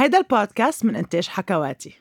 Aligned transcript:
هيدا 0.00 0.18
البودكاست 0.18 0.84
من 0.84 0.96
إنتاج 0.96 1.28
حكواتي. 1.28 1.94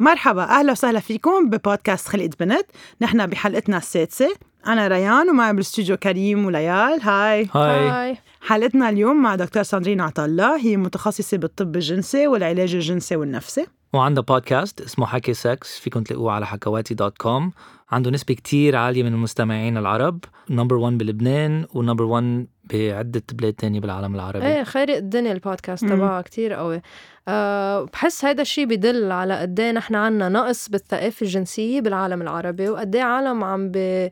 مرحبا 0.00 0.42
أهلا 0.42 0.72
وسهلا 0.72 1.00
فيكم 1.00 1.50
ببودكاست 1.50 2.08
خلقت 2.08 2.30
بنت. 2.40 2.66
نحن 3.00 3.26
بحلقتنا 3.26 3.76
السادسة. 3.76 4.36
أنا 4.66 4.88
ريان 4.88 5.30
ومعي 5.30 5.52
بالاستوديو 5.52 5.96
كريم 5.96 6.46
وليال. 6.46 7.00
Hi. 7.02 7.48
Hi. 7.54 8.16
حلقتنا 8.40 8.88
اليوم 8.88 9.22
مع 9.22 9.34
دكتور 9.34 9.62
ساندرين 9.62 10.00
عطلة 10.00 10.56
هي 10.56 10.76
متخصصة 10.76 11.36
بالطب 11.36 11.76
الجنسي 11.76 12.26
والعلاج 12.26 12.74
الجنسي 12.74 13.16
والنفسي. 13.16 13.66
وعنده 13.92 14.22
بودكاست 14.22 14.80
اسمه 14.80 15.06
حكي 15.06 15.34
سكس 15.34 15.78
فيكم 15.78 16.02
تلاقوه 16.02 16.32
على 16.32 16.46
حكواتي 16.46 16.94
dot 16.94 17.18
com 17.18 17.52
عنده 17.90 18.10
نسبة 18.10 18.34
كتير 18.34 18.76
عالية 18.76 19.02
من 19.02 19.12
المستمعين 19.12 19.76
العرب 19.76 20.24
number 20.50 20.76
1 20.76 20.98
بلبنان 20.98 21.66
و 21.74 21.78
number 21.78 22.04
1 22.04 22.46
بعدة 22.64 23.22
بلاد 23.32 23.52
تانية 23.52 23.80
بالعالم 23.80 24.14
العربي. 24.14 24.46
إيه 24.46 24.62
خارق 24.62 24.96
الدنيا 24.96 25.32
البودكاست 25.32 25.84
مم. 25.84 25.90
تبعها 25.90 26.22
كتير 26.22 26.52
قوي. 26.52 26.82
أه 27.28 27.84
بحس 27.84 28.24
هيدا 28.24 28.42
الشيء 28.42 28.66
بدل 28.66 29.12
على 29.12 29.38
قد 29.38 29.60
إيه 29.60 29.72
نحن 29.72 29.94
عنا 29.94 30.28
نقص 30.28 30.68
بالثقافة 30.68 31.24
الجنسية 31.24 31.80
بالعالم 31.80 32.22
العربي 32.22 32.68
وقد 32.68 32.96
إيه 32.96 33.02
عالم 33.02 33.44
عم 33.44 33.70
ب 33.70 33.76
آه 33.76 34.10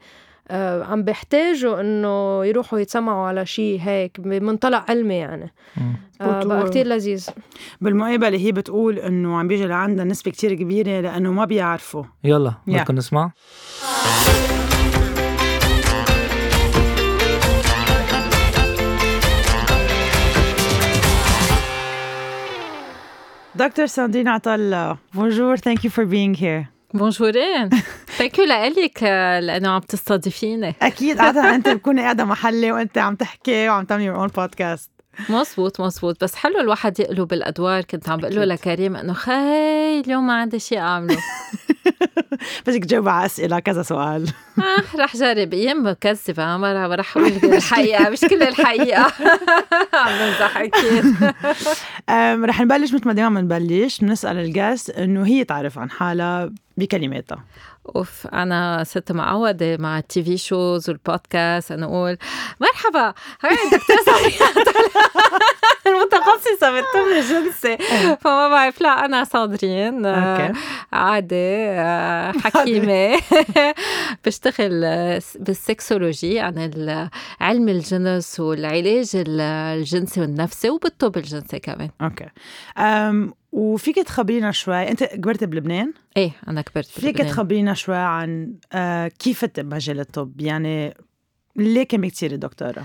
عم 0.51 1.03
بيحتاجوا 1.03 1.81
إنه 1.81 2.45
يروحوا 2.45 2.79
يتسمعوا 2.79 3.27
على 3.27 3.47
شيء 3.47 3.81
هيك 3.81 4.21
بمنطلق 4.21 4.91
علمي 4.91 5.15
يعني. 5.15 5.53
آه 6.21 6.45
بقى 6.45 6.69
كتير 6.71 6.87
لذيذ. 6.87 7.29
بالمقابلة 7.81 8.39
هي 8.39 8.53
بتقول 8.53 8.99
إنه 8.99 9.39
عم 9.39 9.49
بيجي 9.49 9.67
لعندها 9.67 10.05
نسبة 10.05 10.31
كتير 10.31 10.55
كبيرة 10.55 11.01
لأنه 11.01 11.33
ما 11.33 11.45
بيعرفوا. 11.45 12.05
يلا. 12.25 12.55
بدكم 12.67 12.95
نسمع. 12.95 13.31
دكتور 23.57 23.87
ساندرين 23.87 24.29
عطلة 24.29 24.97
bonjour 25.17 25.57
thank 25.57 25.85
you 25.85 25.91
for 25.91 26.05
being 26.05 26.35
here. 26.35 26.74
Bonjour 26.95 27.54
ين 27.54 27.71
Thank 28.19 28.39
you 28.39 28.45
لك 28.45 29.03
لأنه 29.43 29.69
عم 29.71 29.81
تستضيفيني. 29.81 30.75
أكيد 30.83 31.19
عادة 31.19 31.41
أنت 31.55 31.69
بتكوني 31.69 32.03
قاعدة 32.03 32.25
محلي 32.25 32.73
وأنت 32.73 32.99
عم 32.99 33.15
تحكي 33.15 33.69
وعم 33.69 33.85
تعملي 33.85 34.29
own 34.29 34.31
podcast. 34.31 34.95
مزبوط 35.29 35.81
مزبوط. 35.81 36.25
بس 36.25 36.35
حلو 36.35 36.61
الواحد 36.61 37.01
يقلب 37.01 37.33
الأدوار. 37.33 37.83
كنت 37.83 38.09
عم 38.09 38.19
بقول 38.19 38.35
له. 38.35 38.45
لكريم 38.45 38.97
إنه 38.97 39.13
خي 39.13 40.01
اليوم 40.01 40.27
ما 40.27 40.35
عندي 40.35 40.59
شيء 40.59 40.79
أعمله. 40.79 41.19
بدك 42.67 42.85
تجاوب 42.85 43.09
على 43.09 43.27
أسئلة 43.27 43.59
كذا 43.59 43.83
سؤال. 43.83 44.29
آه 44.59 44.97
رح 45.01 45.17
جرب. 45.17 45.55
أيام 45.55 45.85
بكذب 45.85 46.41
مرة 46.41 46.95
رح 46.95 47.17
أقول 47.17 47.33
الحقيقة 47.45 48.11
مش 48.11 48.21
كل 48.21 48.43
الحقيقة. 48.43 49.13
عم 49.95 50.13
بمزح 50.19 50.57
أكيد 50.59 51.15
رح 52.45 52.61
نبلش 52.61 52.95
مثل 52.95 53.07
ما 53.07 53.13
دائما 53.13 53.41
بنبلش. 53.41 54.01
بنسأل 54.01 54.37
ال 54.37 54.46
guest 54.46 54.91
إنه 54.91 55.27
هي 55.27 55.45
تعرف 55.45 55.79
عن 55.79 55.91
حالها 55.91 56.51
بكلماتها. 56.77 57.45
أوف 57.97 58.27
أنا 58.27 58.85
ست 58.85 59.13
معوده 59.13 59.77
مع 59.77 59.99
ال 59.99 60.23
TV 60.25 60.37
shows 60.37 60.91
والبودكاست 60.91 61.73
أنا 61.73 61.87
أقول 61.87 62.17
مرحبا 62.61 63.15
hi 63.43 63.57
دكتور 63.73 63.97
ساندرين 64.07 64.65
المتخصصة 65.87 66.71
بالطب 66.73 67.09
الجنسي 67.19 67.77
فما 68.21 68.49
بعرف 68.49 68.81
لا 68.81 69.05
أنا 69.05 69.25
ساندرين 69.25 70.07
آه،. 70.07 70.53
عادي 70.93 71.35
آه، 71.37 72.33
حكيمة. 72.45 73.21
بشتغل 74.27 74.81
بال 75.41 75.59
sexologie 75.59 76.41
عن 76.41 77.09
علم 77.41 77.69
الجنس 77.69 78.41
والعلاج 78.41 79.11
ال- 79.15 79.41
الجنسي 79.41 80.21
والنفسي 80.21 80.71
وبالطب 80.71 81.17
الجنسي 81.17 81.59
كمان. 81.59 81.91
Okay. 82.03 82.27
أم 82.79 83.35
وفيك 83.55 83.97
تخبرينا 83.97 84.53
شوي. 84.53 84.89
أنت 84.89 85.05
كبرت 85.05 85.45
بلبنان؟ 85.45 85.93
إيه 86.17 86.31
أنا 86.49 86.63
كبرت 86.63 86.87
فيك 86.87 87.05
بلبنان. 87.17 87.33
تخبرينا 87.33 87.75
شوي 87.75 87.97
عن 87.97 88.55
آه 88.73 89.09
كيف 89.09 89.45
انت 89.45 89.61
بمجال 89.61 90.01
الطب؟ 90.01 90.41
يعني 90.41 90.95
ليه 91.57 91.83
كان 91.83 92.11
تصيري 92.11 92.37
دكتورة؟ 92.37 92.85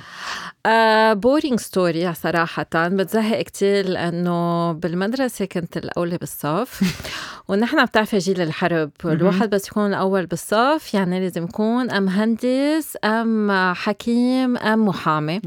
Boring 1.13 1.59
story 1.59 2.13
صراحة. 2.13 2.65
بتزهق 2.73 3.41
كتير 3.41 3.85
لأنه 3.89 4.71
بالمدرسة 4.71 5.45
كنت 5.45 5.77
الأولى 5.77 6.17
بالصف. 6.17 6.81
ونحن 7.47 7.85
بتعرفي 7.85 8.17
جيل 8.17 8.41
الحرب 8.41 8.91
الواحد 9.05 9.49
بس 9.49 9.67
يكون 9.67 9.85
الأول 9.87 10.25
بالصف 10.25 10.93
يعني 10.93 11.19
لازم 11.19 11.43
يكون 11.43 11.91
أم 11.91 12.03
مهندس 12.03 12.97
أم 13.03 13.51
حكيم 13.75 14.57
أم 14.57 14.85
محامي. 14.85 15.41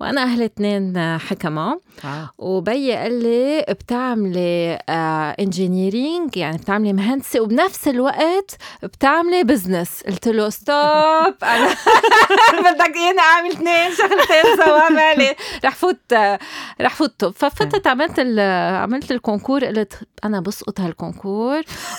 وأنا 0.00 0.22
أهلي 0.22 0.44
اتنين 0.44 1.18
حكمة. 1.18 1.80
آه. 2.04 2.30
وبيي 2.38 2.92
قال 2.96 3.22
لي 3.22 3.64
بتعملي 3.68 4.78
engineering 5.40 6.36
يعني 6.36 6.56
بتعملي 6.56 6.92
مهندسة 6.92 7.40
وبنفس 7.40 7.88
الوقت 7.88 8.56
بتعملي 8.82 9.44
business 9.44 10.02
قلت 10.06 10.28
له 10.28 10.48
stop 10.48 11.34
أنا 11.42 11.68
بدك 12.70 12.96
إياني 12.96 13.18
أعمل 13.18 13.50
اثنين 13.50 13.90
شغلتين 13.94 14.56
سوا 14.66 14.88
مالي. 14.90 15.34
رح 15.64 15.74
فوت 15.74 16.14
رح 16.80 16.94
فوت 16.94 17.12
طب. 17.18 17.32
ففتت 17.36 17.86
عملت 17.86 18.20
عملت 18.82 19.10
ال 19.12 19.18
concours 19.18 19.64
قلت 19.64 19.94
أنا 20.24 20.40
بسقط 20.40 20.80
هال 20.80 20.90
concours. 20.90 21.35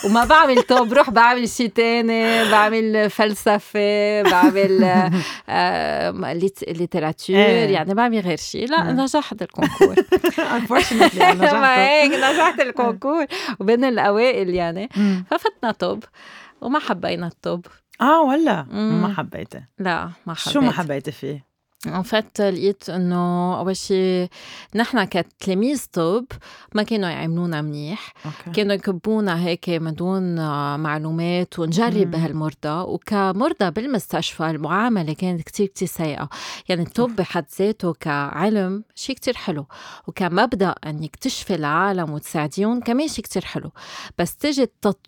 وما 0.06 0.26
بعمل 0.26 0.62
طب 0.62 0.90
بروح 0.90 1.10
بعمل 1.10 1.50
شيء 1.50 1.68
تاني 1.70 2.52
بعمل 2.52 3.10
فلسفة 3.10 4.22
بعمل 4.22 4.84
آه، 5.50 6.34
litt- 6.34 6.70
littérature 6.70 7.36
إيه. 7.36 7.70
يعني 7.70 7.94
بعمل 7.94 8.20
غير 8.20 8.38
شيء 8.38 8.70
لا 8.70 8.86
إيه. 8.88 8.92
نجحت 8.92 9.42
ال 9.42 9.48
concours 9.48 9.96
ما 10.70 10.80
نجحت. 11.34 11.54
هيك 11.56 12.12
نجحت 12.12 12.60
ال 12.62 12.69
concours 12.69 13.26
وبين 13.60 13.84
الأوائل 13.86 14.50
يعني. 14.50 14.90
ففتنا 15.30 15.72
طب 15.72 16.04
وما 16.62 16.80
حبينا 16.80 17.28
الطب 17.28 17.66
آه 18.02 18.22
ولا. 18.22 18.66
ما 18.72 19.14
حبيته 19.18 19.62
لا 19.80 20.10
ما 20.26 20.34
حبيت 20.34 20.54
شو 20.54 20.62
ما 20.62 20.72
حبيتي 20.72 21.12
فيه؟ 21.12 21.47
ان 21.86 22.02
فات 22.02 22.42
لقيت 22.42 22.90
إنه 22.90 23.60
أول 23.60 23.76
شيء 23.76 24.28
نحن 24.76 25.04
كتلاميذ 25.04 25.86
طب 25.94 26.26
ما 26.76 26.84
كانوا 26.84 27.10
يعاملونا 27.10 27.62
منيح. 27.62 28.14
Okay. 28.26 28.52
كانوا 28.52 28.74
يكبونا 28.74 29.46
هيك 29.46 29.70
من 29.70 29.94
دون 29.94 30.36
معلومات 30.80 31.60
ونجرب. 31.60 32.12
بهالمرضى. 32.12 32.92
وكمرضى 32.92 33.72
بالمستشفى 33.72 34.50
المعاملة 34.50 35.14
كانت 35.14 35.42
كتير 35.42 35.68
كتير 35.68 35.88
سيئة. 35.88 36.30
يعني 36.70 36.82
الطب 36.82 37.16
بحد 37.16 37.46
ذاته 37.60 37.94
كعلم 37.94 38.84
شيء 38.96 39.16
كتير 39.16 39.34
حلو. 39.34 39.66
وكمبدأ 40.08 40.76
انك 40.86 41.16
تشفي 41.16 41.56
العالم 41.56 42.12
وتساعديهم 42.12 42.80
كمان 42.80 43.08
شيء 43.08 43.24
كتير 43.24 43.46
حلو. 43.46 43.72
بس 44.18 44.36
تجي 44.36 44.64
التط... 44.64 45.08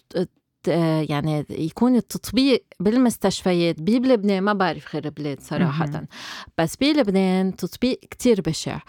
يعني 1.09 1.45
يكون 1.49 1.95
التطبيق 1.95 2.65
بالمستشفيات 2.79 3.81
بلبنان 3.81 4.43
ما 4.43 4.53
بعرف 4.53 4.95
غير 4.95 5.09
بلاد 5.09 5.39
صراحة. 5.41 5.85
بس 6.57 6.75
بلبنان 6.75 7.55
تطبيق 7.55 7.99
كتير 8.11 8.41
بشع. 8.41 8.79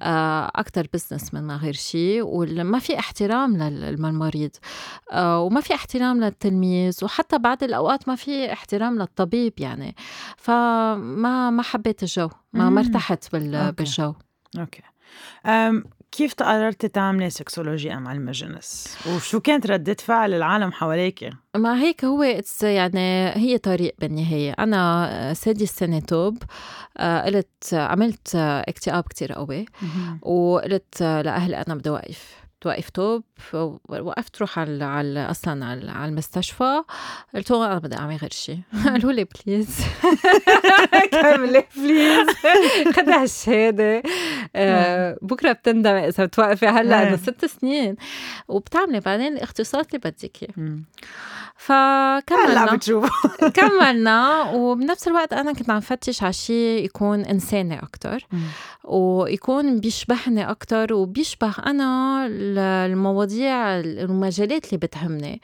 آه، 0.00 0.50
أكتر 0.54 0.86
بزنس 0.94 1.34
من 1.34 1.42
ما 1.42 1.56
غير 1.56 1.72
شيء 1.72 2.22
وما 2.24 2.78
في 2.78 2.98
احترام 2.98 3.56
لل- 3.56 3.80
للمريض 3.80 4.50
آه، 5.12 5.40
وما 5.40 5.60
في 5.60 5.74
احترام 5.74 6.20
للتلميذ 6.24 7.04
وحتى 7.04 7.38
بعد 7.38 7.62
الأوقات 7.62 8.08
ما 8.08 8.14
في 8.16 8.52
احترام 8.52 8.98
للطبيب 8.98 9.52
يعني 9.58 9.96
فما 10.36 11.50
ما 11.50 11.62
حبيت 11.62 12.02
الجو 12.02 12.28
ما. 12.52 12.70
ما 12.70 12.80
ارتحت. 12.80 13.78
بالجو 13.84 14.14
okay 14.58 14.82
كيف 16.12 16.34
قررتي 16.34 16.88
تعملي 16.88 17.30
sexologie 17.30 17.94
ام 17.94 18.08
علم 18.08 18.28
الجنس؟ 18.28 18.96
وشو 19.06 19.40
كانت 19.40 19.66
ردة 19.66 19.96
فعل 20.00 20.34
العالم 20.34 20.72
حواليك؟ 20.72 21.30
ما 21.56 21.80
هيك 21.80 22.04
هو 22.04 22.22
يعني 22.62 23.28
هي 23.36 23.58
طريق 23.58 23.94
بالنهاية. 23.98 24.52
أنا 24.52 25.34
سادس 25.34 25.70
سنة 25.70 26.00
طب 26.00 26.42
آه، 26.96 27.24
قلت 27.24 27.74
عملت 27.74 28.34
آه، 28.34 28.64
اكتئاب 28.68 29.04
كتير 29.04 29.32
قوي. 29.32 29.64
وقلت 30.22 31.02
لأهلي 31.02 31.56
أنا 31.56 31.74
بدي 31.74 31.88
أوقف 31.88 32.48
أوقف 32.66 32.90
طب 32.90 33.22
وقفت 33.88 34.40
روح 34.40 34.58
على, 34.58 34.84
على 34.84 35.20
أصلا 35.30 35.66
على, 35.66 35.90
على 35.90 36.10
المستشفى. 36.10 36.82
قلت 37.34 37.50
لهم 37.50 37.62
أنا 37.62 37.78
بدي 37.78 37.96
أعمل 37.96 38.16
غير 38.16 38.30
شيء 38.32 38.58
قالوا 38.84 39.12
لي 39.12 39.24
please 39.24 39.68
كملي 41.12 41.64
please 41.76 42.28
خدي 42.96 43.12
هالشهادة 43.12 44.02
آه، 44.56 45.18
بكرة 45.22 45.52
بتندم 45.52 45.90
إذا 45.94 46.24
بتوقفي. 46.24 46.66
هلأ 46.66 47.00
إيه. 47.02 47.08
إنه 47.08 47.16
ست 47.16 47.44
سنين. 47.44 47.96
وبتعملي 48.48 49.00
بعدين 49.00 49.32
الاختصاص 49.36 49.84
اللي 49.86 49.98
بدك 49.98 50.42
إياه. 50.42 50.50
مم. 50.56 50.84
فكملنا. 51.56 52.64
هلأ 52.64 52.74
بتشوف 52.76 53.10
كملنا. 53.56 54.42
وبنفس 54.50 55.08
الوقت 55.08 55.32
أنا 55.32 55.52
كنت 55.52 55.70
عم 55.70 55.80
فتش 55.80 56.22
على 56.22 56.32
شيء 56.32 56.84
يكون 56.84 57.20
انساني 57.20 57.78
أكثر 57.82 58.26
ويكون 58.84 59.80
بيشبهني 59.80 60.50
أكثر 60.50 60.94
وبيشبه 60.94 61.52
أنا 61.66 62.26
ال- 62.26 62.58
المواضيع 62.58 63.80
المجالات 63.80 64.64
اللي 64.66 64.76
بتهمني. 64.78 65.40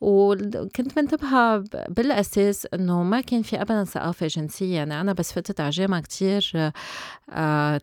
وكنت 0.00 0.98
منتبهة 0.98 1.56
ب- 1.58 1.66
بالأساس 1.88 2.66
إنه 2.74 3.02
ما 3.02 3.20
كان 3.20 3.42
في 3.42 3.60
أبدا 3.60 3.84
ثقافة 3.84 4.26
جنسية. 4.26 4.74
يعني 4.76 5.00
أنا 5.00 5.12
بس 5.12 5.32
فتت 5.32 5.60
على 5.60 5.70
جامعة 5.70 6.00
كتير 6.00 6.52
آه، 7.30 7.80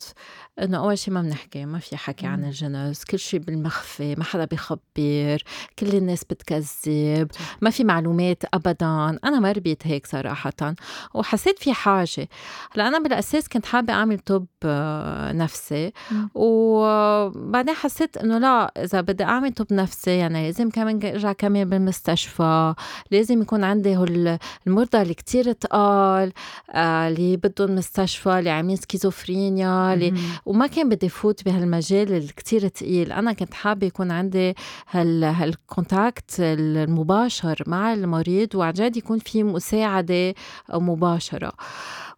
تعجبت 0.00 0.14
إنه 0.62 0.78
أول 0.78 0.98
شي 0.98 1.10
ما 1.10 1.22
بنحكي 1.22 1.64
ما 1.64 1.78
في 1.78 1.96
حكي 1.96 2.26
عن. 2.26 2.44
الجنس 2.44 3.04
كل 3.04 3.18
شي 3.18 3.38
بالمخفي 3.38 4.14
ما 4.14 4.24
حدا 4.24 4.44
بيخبر 4.44 5.42
كل 5.78 5.86
الناس 5.94 6.24
بتكذب 6.24 7.28
ما 7.60 7.70
في 7.70 7.84
معلومات 7.84 8.42
أبدا 8.54 9.18
أنا 9.24 9.40
ما 9.40 9.52
ربيت 9.52 9.86
هيك 9.86 10.06
صراحة 10.06 10.74
وحسيت 11.14 11.58
في 11.58 11.72
حاجة 11.72 12.28
هلأ 12.72 12.88
أنا 12.88 12.98
بالأساس 12.98 13.48
كنت 13.48 13.66
حابة 13.66 13.92
أعمل 13.92 14.18
طب 14.18 14.46
آه، 14.64 15.32
نفسي. 15.32 15.92
وبعدين 16.34 17.74
حسيت 17.74 18.16
إنه 18.16 18.38
لا 18.38 18.72
إذا 18.84 19.00
بدي 19.00 19.24
أعمل 19.24 19.52
طب 19.52 19.66
نفسي 19.72 20.10
يعني 20.10 20.46
لازم 20.46 20.70
كمان 20.70 21.00
أرجع 21.04 21.32
كمان 21.32 21.68
بالمستشفى 21.68 22.74
لازم 23.10 23.42
يكون 23.42 23.64
عندي 23.64 23.96
هول 23.96 24.38
المرضى 24.66 25.02
اللي 25.02 25.14
كتير 25.14 25.52
تقال 25.52 26.32
آه، 26.70 27.08
اللي 27.08 27.36
بدهم 27.36 27.74
مستشفى 27.74 28.38
اللي 28.38 28.50
عاملين 28.50 28.76
سكيزوفرينيا 28.76 29.94
اللي. 29.94 30.14
وما 30.50 30.66
كان 30.66 30.88
بدي 30.88 31.08
فوت 31.08 31.44
بهالمجال 31.44 32.12
الكتير 32.12 32.68
تقيل. 32.68 33.12
أنا 33.12 33.32
كنت 33.32 33.54
حابة 33.54 33.86
يكون 33.86 34.10
عندي 34.10 34.54
هال 34.90 35.24
هال 35.24 35.49
contact 35.49 36.36
المباشر 36.40 37.62
مع 37.66 37.92
المريض 37.92 38.54
وعن 38.54 38.72
جد 38.72 38.96
يكون 38.96 39.18
في 39.18 39.42
مساعدة 39.42 40.34
مباشرة. 40.70 41.52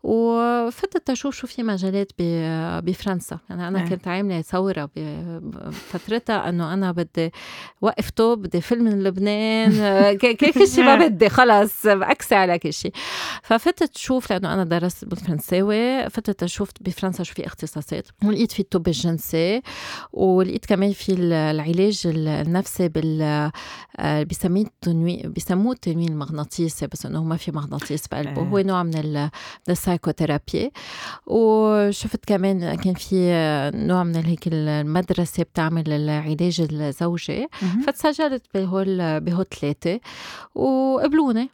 وفتت 0.02 1.10
أشوف 1.10 1.34
شو 1.34 1.46
في 1.46 1.62
مجالات 1.62 2.12
بفرنسا. 2.84 3.38
يعني 3.50 3.68
أنا 3.68 3.82
إيه. 3.82 3.88
كنت 3.88 4.08
عاملة 4.08 4.42
ثورة 4.42 4.90
بفترتها 4.96 6.48
أنه 6.48 6.72
أنا 6.74 6.92
بدي 6.92 7.32
وقف 7.80 8.10
توب 8.10 8.42
بدي 8.42 8.60
فيلم 8.60 8.84
من 8.84 9.02
لبنان 9.02 9.72
كل 10.54 10.68
شيء 10.68 10.84
ما 10.84 10.94
بدي 11.06 11.28
خلص 11.28 11.86
أكسي 11.86 12.34
على 12.34 12.58
كل 12.58 12.72
شيء 12.72 12.92
ففتت 13.42 13.96
شوف 13.96 14.32
لأنه 14.32 14.54
أنا 14.54 14.64
درست 14.64 15.04
بالفرنساوي 15.04 16.10
فتت 16.10 16.42
أشوف 16.42 16.68
بفرنسا 16.80 17.22
شو 17.22 17.34
في 17.34 17.46
اختصاصات. 17.46 18.06
ولقيت 18.24 18.52
في 18.52 18.60
الطب 18.60 18.86
الجنسي 18.88 19.62
ولقيت 20.12 20.66
كمان 20.66 20.92
في 20.92 21.12
ال- 21.12 21.32
العلاج 21.32 22.02
ال- 22.06 22.28
النفسي 22.28 22.88
بال 22.88 23.22
آه، 23.98 24.22
بيسميه 24.22 24.64
التنويم 24.64 25.32
بيسموه 25.32 25.72
التنويم 25.72 26.08
المغناطيسي 26.08 26.86
بس 26.86 27.06
إنه 27.06 27.24
ما 27.24 27.36
في 27.36 27.52
مغناطيس 27.52 28.08
بقلبه. 28.08 28.30
إيه. 28.42 28.48
هو 28.48 28.58
نوع 28.58 28.82
من 28.82 28.98
ال- 28.98 29.30
من 29.92 29.98
ال 29.98 30.03
psychotherapy 30.03 30.72
وشفت 31.26 32.24
كمان 32.24 32.74
كان 32.74 32.94
في 32.94 33.30
نوع 33.74 34.04
من 34.04 34.16
هيك 34.16 34.40
المدرسة 34.46 35.42
بتعمل 35.42 35.92
العلاج 35.92 36.66
الزوجي. 36.72 37.48
فتسجلت 37.86 38.42
بهول 38.54 39.20
بهول 39.20 39.46
ثلاثة 39.60 40.00
وقبلوني 40.54 41.50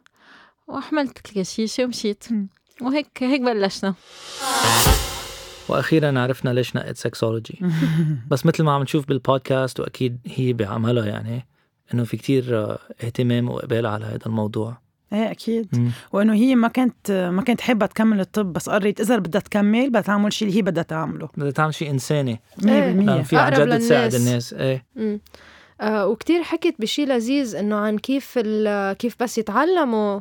وحملت 0.67 1.17
الكشيشه 1.17 1.83
ومشيت. 1.83 2.23
وهيك 2.81 3.23
هيك 3.23 3.41
بلشنا. 3.41 3.93
وأخيرا 5.69 6.19
عرفنا 6.19 6.49
ليش 6.49 6.75
نقت 6.75 6.97
sexology 6.97 7.59
بس 8.31 8.45
مثل 8.45 8.63
ما 8.63 8.71
عم 8.71 8.81
نشوف 8.81 9.07
بالبودكاست 9.07 9.79
وأكيد 9.79 10.19
هي 10.25 10.53
بعملها 10.53 11.05
يعني 11.05 11.47
إنه 11.93 12.03
في 12.03 12.17
كتير 12.17 12.57
آه، 12.57 12.79
اهتمام 13.03 13.49
وإقبال 13.49 13.85
على 13.85 14.05
هذا 14.05 14.25
الموضوع. 14.25 14.88
إيه 15.13 15.31
أكيد. 15.31 15.67
مم. 15.73 15.91
وإنه 16.13 16.33
هي 16.33 16.55
ما 16.55 16.67
كانت 16.67 17.11
ما 17.11 17.41
كانت 17.41 17.61
حابه 17.61 17.85
تكمل 17.85 18.19
الطب 18.19 18.53
بس 18.53 18.69
قررت 18.69 18.99
إذا 18.99 19.17
بدها 19.17 19.41
تكمل 19.41 19.89
بدها 19.89 20.01
تعمل 20.01 20.33
شيء 20.33 20.47
اللي 20.47 20.57
هي 20.57 20.61
بدها 20.61 20.83
تعمله. 20.83 21.29
بدها 21.37 21.51
تعمل 21.51 21.73
شيء 21.73 21.89
إنساني. 21.89 22.39
100% 22.57 22.65
لأنه 22.65 23.21
في 23.23 23.37
عن 23.37 23.51
جد 23.53 23.77
تساعد. 23.79 24.13
الناس. 24.15 24.53
إيه. 24.53 24.85
مم. 24.95 25.19
آه 25.81 26.07
وكتير 26.07 26.43
حكيت 26.43 26.75
بشي 26.81 27.05
لذيذ 27.05 27.55
إنه 27.55 27.75
عن 27.75 27.97
كيف 27.97 28.33
ال- 28.37 28.93
كيف 28.97 29.15
بس 29.19 29.37
يتعلموا 29.37 30.19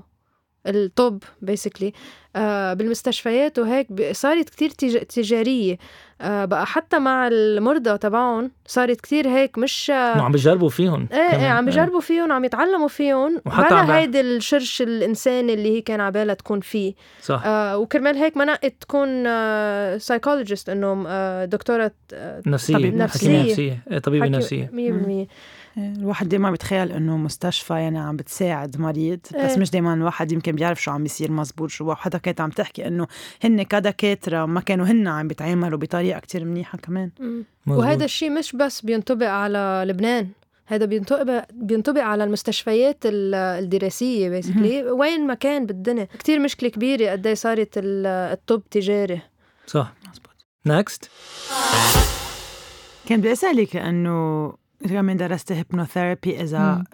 الطب 0.67 1.23
بيسكلي 1.43 1.93
آه 2.37 2.75
بالمستشفيات 2.75 3.59
وهيك 3.59 4.13
صارت 4.13 4.49
كتير 4.51 4.71
تج- 4.71 5.05
تجارية. 5.07 5.79
بقى 6.21 6.67
حتى 6.67 6.99
مع 6.99 7.29
المرضى 7.29 7.99
تبعهم 7.99 8.51
صارت 8.67 9.01
كتير 9.01 9.29
هيك 9.29 9.59
مش 9.59 9.91
عم 9.95 10.33
بيجربوا 10.33 10.69
فيهم 10.69 11.09
إيه 11.13 11.19
إيه. 11.19 11.47
عم 11.49 11.65
بيجربوا 11.65 12.01
فيهم 12.01 12.33
عم 12.33 12.45
يتعلموا 12.45 12.89
فيهم. 12.89 13.41
وحتى 13.47 13.75
بلا 13.75 13.99
هيدي 13.99 14.21
الشرش 14.21 14.83
الانساني 14.83 15.55
اللي 15.55 15.77
هي 15.77 15.81
كان 15.81 16.01
عبالها 16.01 16.35
تكون 16.35 16.61
فيه. 16.61 16.95
صح. 17.23 17.43
آه 17.45 17.79
وكرمال 17.79 18.17
هيك 18.17 18.37
ما 18.37 18.45
نقت 18.45 18.75
تكون 18.81 19.09
آه 19.27 19.99
سايكولوجيست 19.99 20.69
إنه 20.69 21.05
آه 21.09 21.45
دكتورة 21.45 21.91
آه 22.15 22.43
نفسية 22.47 22.75
طبيب 22.75 22.87
حكيمة 22.93 23.05
نفسية. 23.05 23.43
نفسية. 23.51 23.79
إيه، 23.91 23.99
طبيبة 23.99 24.25
حكي- 24.27 24.37
نفسية. 24.37 24.71
100% 24.73 24.77
إيه، 24.79 25.29
الواحد 25.79 26.29
دايما 26.29 26.51
بتخيل 26.51 26.93
إنه 26.93 27.17
مستشفى 27.17 27.75
يعني 27.75 27.99
عم 27.99 28.17
بتساعد 28.17 28.81
مريض 28.81 29.19
بس 29.21 29.35
إيه. 29.35 29.59
مش 29.59 29.71
دايما 29.71 29.95
الواحد 29.95 30.33
يمكن 30.33 30.53
بيعرف 30.53 30.83
شو 30.83 30.91
عم 30.91 31.03
بيصير 31.03 31.33
مزبوط 31.33 31.71
جوا 31.71 31.93
وحدا 31.93 32.19
كانت 32.19 32.41
عم 32.41 32.51
تحكي 32.51 32.87
إنه 32.87 33.07
هن 33.45 33.63
كدكاتره 33.63 34.47
ما 34.47 34.61
كانوا 34.61 34.87
هن 34.87 35.09
عم 35.09 35.29
بيتعاملوا 35.29 35.79
بطريقة 35.79 36.21
كتير 36.21 36.45
منيحة 36.45 36.79
كمان. 36.79 37.11
وهذا 37.67 38.05
الشيء 38.05 38.31
مش 38.31 38.57
بس 38.57 38.81
بينطبق 38.81 39.27
على 39.29 39.85
لبنان 39.87 40.29
هذا 40.67 40.85
بينطبق 40.85 41.45
بينطبق 41.53 42.01
على 42.03 42.25
المستشفيات 42.25 42.99
ال- 43.07 43.35
الدراسية 43.35 44.29
basically 44.29 44.83
وين 44.91 45.27
ما 45.27 45.35
كان 45.35 45.67
بالدنيا. 45.67 46.05
كتير 46.19 46.39
مشكلة 46.39 46.69
كبيرة 46.69 47.11
قد 47.11 47.27
إيه 47.27 47.35
صارت 47.35 47.79
ال- 47.79 48.07
الطب 48.07 48.63
تجاري. 48.71 49.21
صح. 49.67 49.93
مزبوط. 50.11 50.37
next 50.67 51.11
كان 53.07 53.21
بدي 53.21 53.33
أسألك 53.33 53.77
إنه 53.77 54.53
كمان 54.89 55.17
درست 55.17 55.53
hypnotherapy 55.53 56.41
اذا 56.43 56.75
مم. 56.75 56.85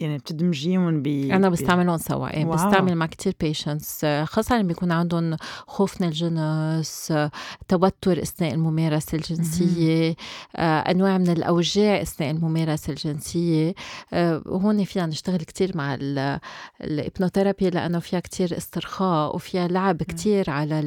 يعني 0.00 0.18
بتدمجيهم 0.18 1.02
ب 1.02 1.06
أنا 1.06 1.48
بستعملهم 1.48 1.96
سوا. 1.96 2.34
إيه 2.34 2.44
wow. 2.44 2.54
بستعمل 2.54 2.94
مع 2.94 3.06
كتير 3.06 3.34
patients 3.40 4.06
خاصة 4.24 4.54
اللي 4.56 4.66
بيكون 4.68 4.92
عندهم 4.92 5.36
خوف 5.66 6.00
من 6.00 6.08
الجنس 6.08 7.08
آه، 7.12 7.30
توتر 7.68 8.22
أثناء 8.22 8.54
الممارسة 8.54 9.16
الجنسية 9.18 10.14
آه، 10.56 10.78
أنواع 10.80 11.18
من 11.18 11.28
الأوجاع 11.28 12.02
أثناء 12.02 12.30
الممارسة 12.30 12.90
الجنسية. 12.90 13.74
آه، 14.12 14.42
وهون 14.46 14.84
فينا 14.84 15.06
نشتغل 15.06 15.38
كتير 15.38 15.76
مع 15.76 15.94
ال- 16.00 16.38
ال 16.80 16.87
hypnotherapy 16.87 17.70
لأنه 17.70 17.98
فيها 17.98 18.20
كتير 18.20 18.56
استرخاء 18.56 19.36
وفيها 19.36 19.68
لعب 19.68 20.02
كتير 20.02 20.50
على 20.50 20.80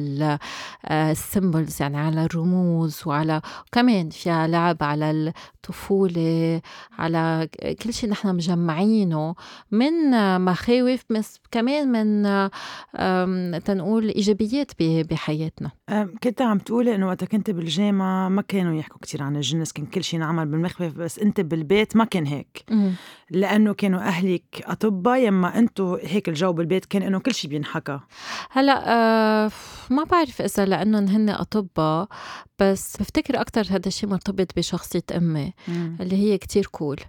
ال 0.90 1.01
symbols 1.01 1.82
يعني 1.82 1.96
على 1.98 2.24
الرموز 2.24 3.00
وعلى 3.06 3.40
وكمان 3.68 4.10
فيها 4.10 4.46
لعب 4.46 4.76
على 4.80 5.32
الطفولة 5.56 6.60
على 6.98 7.48
كل 7.82 7.92
شيء 7.94 8.10
نحن 8.10 8.36
مجمعينه 8.94 9.34
من 9.70 10.10
مخاوف 10.44 11.04
بس 11.10 11.40
كمان 11.50 11.88
من 11.88 12.22
تنقول 13.60 14.08
إيجابيات 14.08 14.72
بحياتنا. 14.80 15.70
كنت 16.22 16.42
عم 16.42 16.58
تقولي 16.58 16.94
إنه 16.94 17.06
وقت 17.08 17.24
كنت 17.24 17.50
بالجامعة 17.50 18.28
ما 18.28 18.42
كانوا 18.42 18.74
يحكوا 18.74 18.98
كتير 19.02 19.22
عن 19.22 19.36
الجنس 19.36 19.72
كان 19.72 19.86
كل 19.86 20.04
شيء 20.04 20.20
نعمل 20.20 20.46
بالمخفف 20.46 20.92
بس 20.94 21.18
أنت 21.18 21.40
بالبيت 21.40 21.96
ما 21.96 22.04
كان 22.04 22.26
هيك. 22.26 22.64
لأنه 23.30 23.74
كانوا 23.74 24.00
أهلك 24.00 24.64
أطباء 24.66 25.18
يما 25.18 25.58
أنتوا 25.58 25.98
هيك 26.02 26.28
الجو 26.28 26.52
بالبيت 26.52 26.84
كان 26.84 27.02
إنه 27.02 27.18
كل 27.18 27.34
شيء 27.34 27.50
بينحكى. 27.50 28.00
هلأ 28.50 28.82
آه، 28.86 29.50
ما 29.90 30.04
بعرف 30.04 30.42
إذا 30.42 30.64
لأنهم 30.64 31.06
هن 31.06 31.28
أطباء 31.30 32.08
بس 32.58 32.96
بفتكر 32.96 33.40
أكثر 33.40 33.66
هذا 33.70 33.86
الشيء 33.88 34.08
مرتبط 34.08 34.56
بشخصية 34.56 35.02
أمي 35.16 35.52
اللي 36.00 36.16
هي 36.16 36.38
كتير 36.38 36.66
cool 36.66 37.00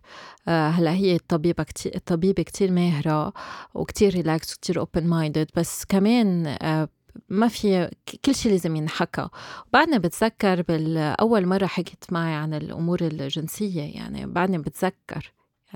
آه 0.47 0.69
هلأ 0.69 0.91
هي 0.91 1.15
الطبيبة 1.15 1.63
كتير 1.75 1.95
الطبيبة 1.95 2.43
كتير 2.43 2.71
ماهرة 2.71 3.33
وكتير 3.73 4.13
ريلاكس 4.13 4.53
وكتير 4.53 4.79
open 4.79 5.07
minded 5.07 5.49
بس 5.55 5.85
كمان 5.85 6.47
آه 6.61 6.89
ما 7.29 7.47
في 7.47 7.89
كل 8.25 8.35
شيء 8.35 8.51
لازم 8.51 8.75
ينحكى. 8.75 9.27
بعدني 9.73 9.99
بتذكر 9.99 10.61
بالأول 10.61 11.45
مرة 11.45 11.65
حكيت 11.65 12.05
معي 12.11 12.33
عن 12.33 12.53
الأمور 12.53 13.01
الجنسية 13.01 13.81
يعني 13.81 14.25
بعدني 14.25 14.57
بتذكر. 14.57 15.31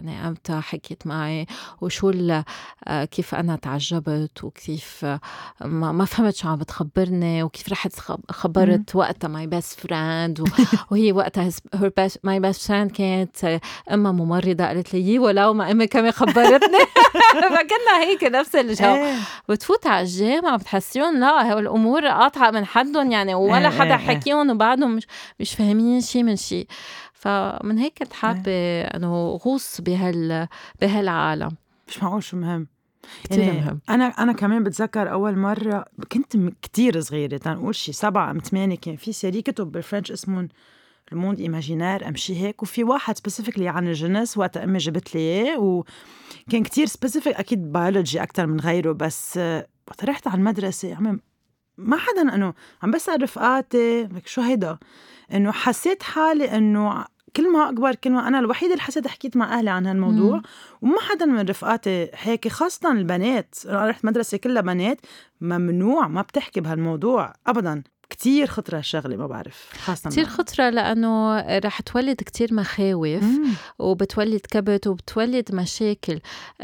يعني 0.06 0.28
إمتى 0.28 0.60
حكيت 0.62 1.08
معي؟ 1.08 1.46
وشو 1.82 2.10
ال- 2.10 2.44
آه، 2.88 3.06
كيف 3.06 3.36
أنا 3.36 3.56
تعجبت؟ 3.56 4.44
وكيف 4.44 5.06
آه، 5.06 5.20
ما, 5.62 5.92
ما 5.92 6.06
فهمت 6.06 6.36
شو 6.36 6.48
عم 6.50 6.56
بتخبرني؟ 6.56 7.44
وكيف 7.44 7.70
رحت 7.72 8.00
خب- 8.00 8.32
خبرت 8.32 8.96
وقتها 8.96 9.28
my 9.28 9.48
best 9.48 9.80
friend 9.80 10.44
وهي 10.92 11.12
وقتها 11.12 11.50
my 12.24 12.40
best 12.40 12.68
friend 12.68 12.92
كانت 12.92 13.44
آه، 13.44 13.62
أمها 13.94 14.12
ممرضة 14.12 14.66
قالت 14.66 14.94
لي 14.94 15.02
يي 15.02 15.20
ولو 15.20 15.54
ما 15.54 15.72
أمي 15.72 15.88
كمان 15.88 16.12
خبرتني. 16.12 16.78
فكنا 17.50 18.00
هيك 18.02 18.24
نفس 18.24 18.56
الجو. 18.56 18.86
إيه. 18.86 19.16
بتفوت 19.50 19.88
على 19.88 20.02
الجامعة 20.02 20.58
بتحسيهم 20.58 21.18
لا 21.20 21.54
هو 21.54 21.60
الأمور 21.60 22.08
قاطعة 22.08 22.52
من 22.52 22.66
حدهم 22.66 23.12
يعني 23.12 23.34
ولا 23.36 23.58
إيه، 23.58 23.68
حدا 23.80 23.84
إيه، 23.84 24.10
إيه. 24.10 24.16
حكيهم 24.20 24.50
وبعدهم 24.50 24.96
مش 24.96 25.08
مش 25.40 25.54
فاهمين 25.54 26.02
شي 26.02 26.24
من 26.24 26.36
شي. 26.36 26.68
فمن 27.20 27.78
هيك 27.78 28.00
كنت 28.00 28.14
حابة 28.14 28.82
إنه 28.82 29.28
غوص 29.28 29.82
بهال 29.82 30.48
بهالعالم. 30.82 31.52
مش 31.88 32.04
معقول 32.04 32.24
شو 32.24 32.38
مهم. 32.38 32.68
كتير 33.24 33.40
يعني 33.40 33.62
مهم. 33.62 33.80
أنا 33.90 34.06
أنا 34.06 34.34
كمان 34.34 34.64
بتذكر 34.64 35.12
أول 35.12 35.38
مرة 35.38 35.86
كنت 36.12 36.38
كتير 36.62 37.00
صغيرة 37.00 37.38
تنقول 37.38 37.76
شي 37.76 37.92
سبعة 37.94 38.32
أم 38.32 38.40
ثمانية 38.40 38.78
كان 38.78 38.96
في 38.96 39.14
série 39.14 39.42
كتب 39.42 39.72
بال 39.72 39.82
French 39.82 40.12
اسمهم 40.12 40.48
le 41.12 41.20
monde 41.20 41.40
imaginaire 41.40 42.08
أمشي 42.08 42.42
هيك 42.42 42.64
وفي 42.64 42.84
واحد 42.84 43.18
specifically 43.18 43.68
عن 43.68 43.88
الجنس 43.88 44.38
وقت 44.38 44.58
أمي 44.58 44.78
جبت 44.78 45.16
لي 45.16 45.22
إياه 45.22 45.60
وكان 45.60 46.64
كتير 46.64 46.86
specific 46.86 47.36
أكيد 47.36 47.72
بيولوجي 47.72 48.24
أكثر 48.24 48.48
من 48.48 48.60
غيره 48.60 48.92
بس 48.92 49.38
وقت 49.88 50.06
رحت 50.06 50.28
على 50.28 50.38
المدرسة 50.38 50.96
عم 50.96 51.20
ما 51.78 51.98
حدا 51.98 52.36
إنه 52.36 52.54
عم 52.84 52.92
بسال 52.92 53.24
رفقاتي 53.24 54.04
لك 54.04 54.28
شو 54.28 54.42
هيدا؟ 54.42 54.78
إنه 55.34 55.52
حسيت 55.52 56.04
حالي 56.04 56.58
إنه 56.58 57.06
كل 57.36 57.52
ما 57.54 57.70
أكبر 57.70 57.96
كل 57.96 58.10
ما 58.10 58.28
أنا 58.28 58.40
الوحيدة 58.40 58.72
اللي 58.74 58.84
حسيت 58.84 59.08
حكيت 59.08 59.38
مع 59.38 59.54
أهلي 59.60 59.70
عن 59.70 59.86
هالموضوع 59.86 60.36
مم. 60.36 60.42
وما 60.82 61.00
حدا 61.10 61.26
من 61.26 61.50
رفقاتي 61.50 62.10
هيك 62.14 62.48
خاصة 62.48 62.92
البنات 62.92 63.56
أنا 63.66 63.88
رحت 63.88 64.06
مدرسة 64.06 64.38
كلها 64.38 64.62
بنات 64.62 65.00
ممنوع 65.42 66.08
ما 66.08 66.22
بتحكي 66.22 66.62
بهالموضوع 66.62 67.34
ابدا 67.48 67.84
كتير 68.10 68.48
خطرة 68.48 68.78
الشغلة 68.80 69.16
ما 69.16 69.28
بعرف 69.28 69.70
خاصة 69.86 70.10
كتير 70.10 70.26
خطرة 70.26 70.70
لأنه 70.70 71.40
رح 71.60 71.82
تولد 71.82 72.16
كتير 72.16 72.54
مخاوف 72.54 73.24
مم. 73.24 73.48
وبتولد 73.80 74.40
كبت 74.52 74.88
وبتولد 74.88 75.56
مشاكل 75.56 76.20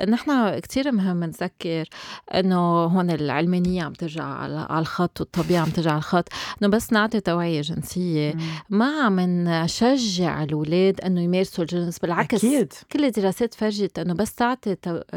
نحن 0.07 0.59
كتير 0.59 0.91
مهم 0.91 1.23
نذكر 1.23 1.89
أنه 2.33 2.83
هون 2.83 3.11
العلمانية 3.11 3.83
عم 3.83 3.93
ترجع 3.93 4.23
على 4.23 4.67
الخط 4.79 5.21
والطبيعة 5.21 5.61
عم 5.61 5.69
ترجع 5.69 5.91
على 5.91 5.97
الخط 5.97 6.29
أنه 6.61 6.69
بس 6.71 6.93
نعطي 6.93 7.19
توعية 7.19 7.61
جنسية 7.61 8.33
مم. 8.33 8.41
ما 8.69 9.01
عم 9.01 9.19
نشجع 9.19 10.43
الأولاد 10.43 11.01
أنه 11.01 11.21
يمارسوا 11.21 11.63
الجنس 11.63 11.99
بالعكس 11.99 12.37
أكيد. 12.45 12.73
كل 12.91 13.05
الدراسات 13.05 13.53
فرجت 13.53 13.99
أنه 13.99 14.13
بس 14.13 14.33
تعطي 14.33 14.75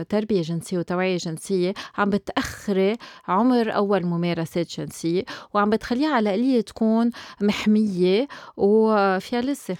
تربية 0.08 0.42
جنسية 0.42 0.78
وتوعية 0.78 1.16
جنسية 1.16 1.74
عم 1.98 2.10
بتأخري 2.10 2.96
عمر 3.28 3.74
أول 3.74 4.06
ممارسات 4.06 4.80
جنسية 4.80 5.24
وعم 5.54 5.70
بتخليها 5.70 6.17
على 6.18 6.30
القليلة 6.30 6.60
تكون 6.60 7.10
محمية 7.40 8.28
وفيها 8.56 9.40
لسه 9.40 9.76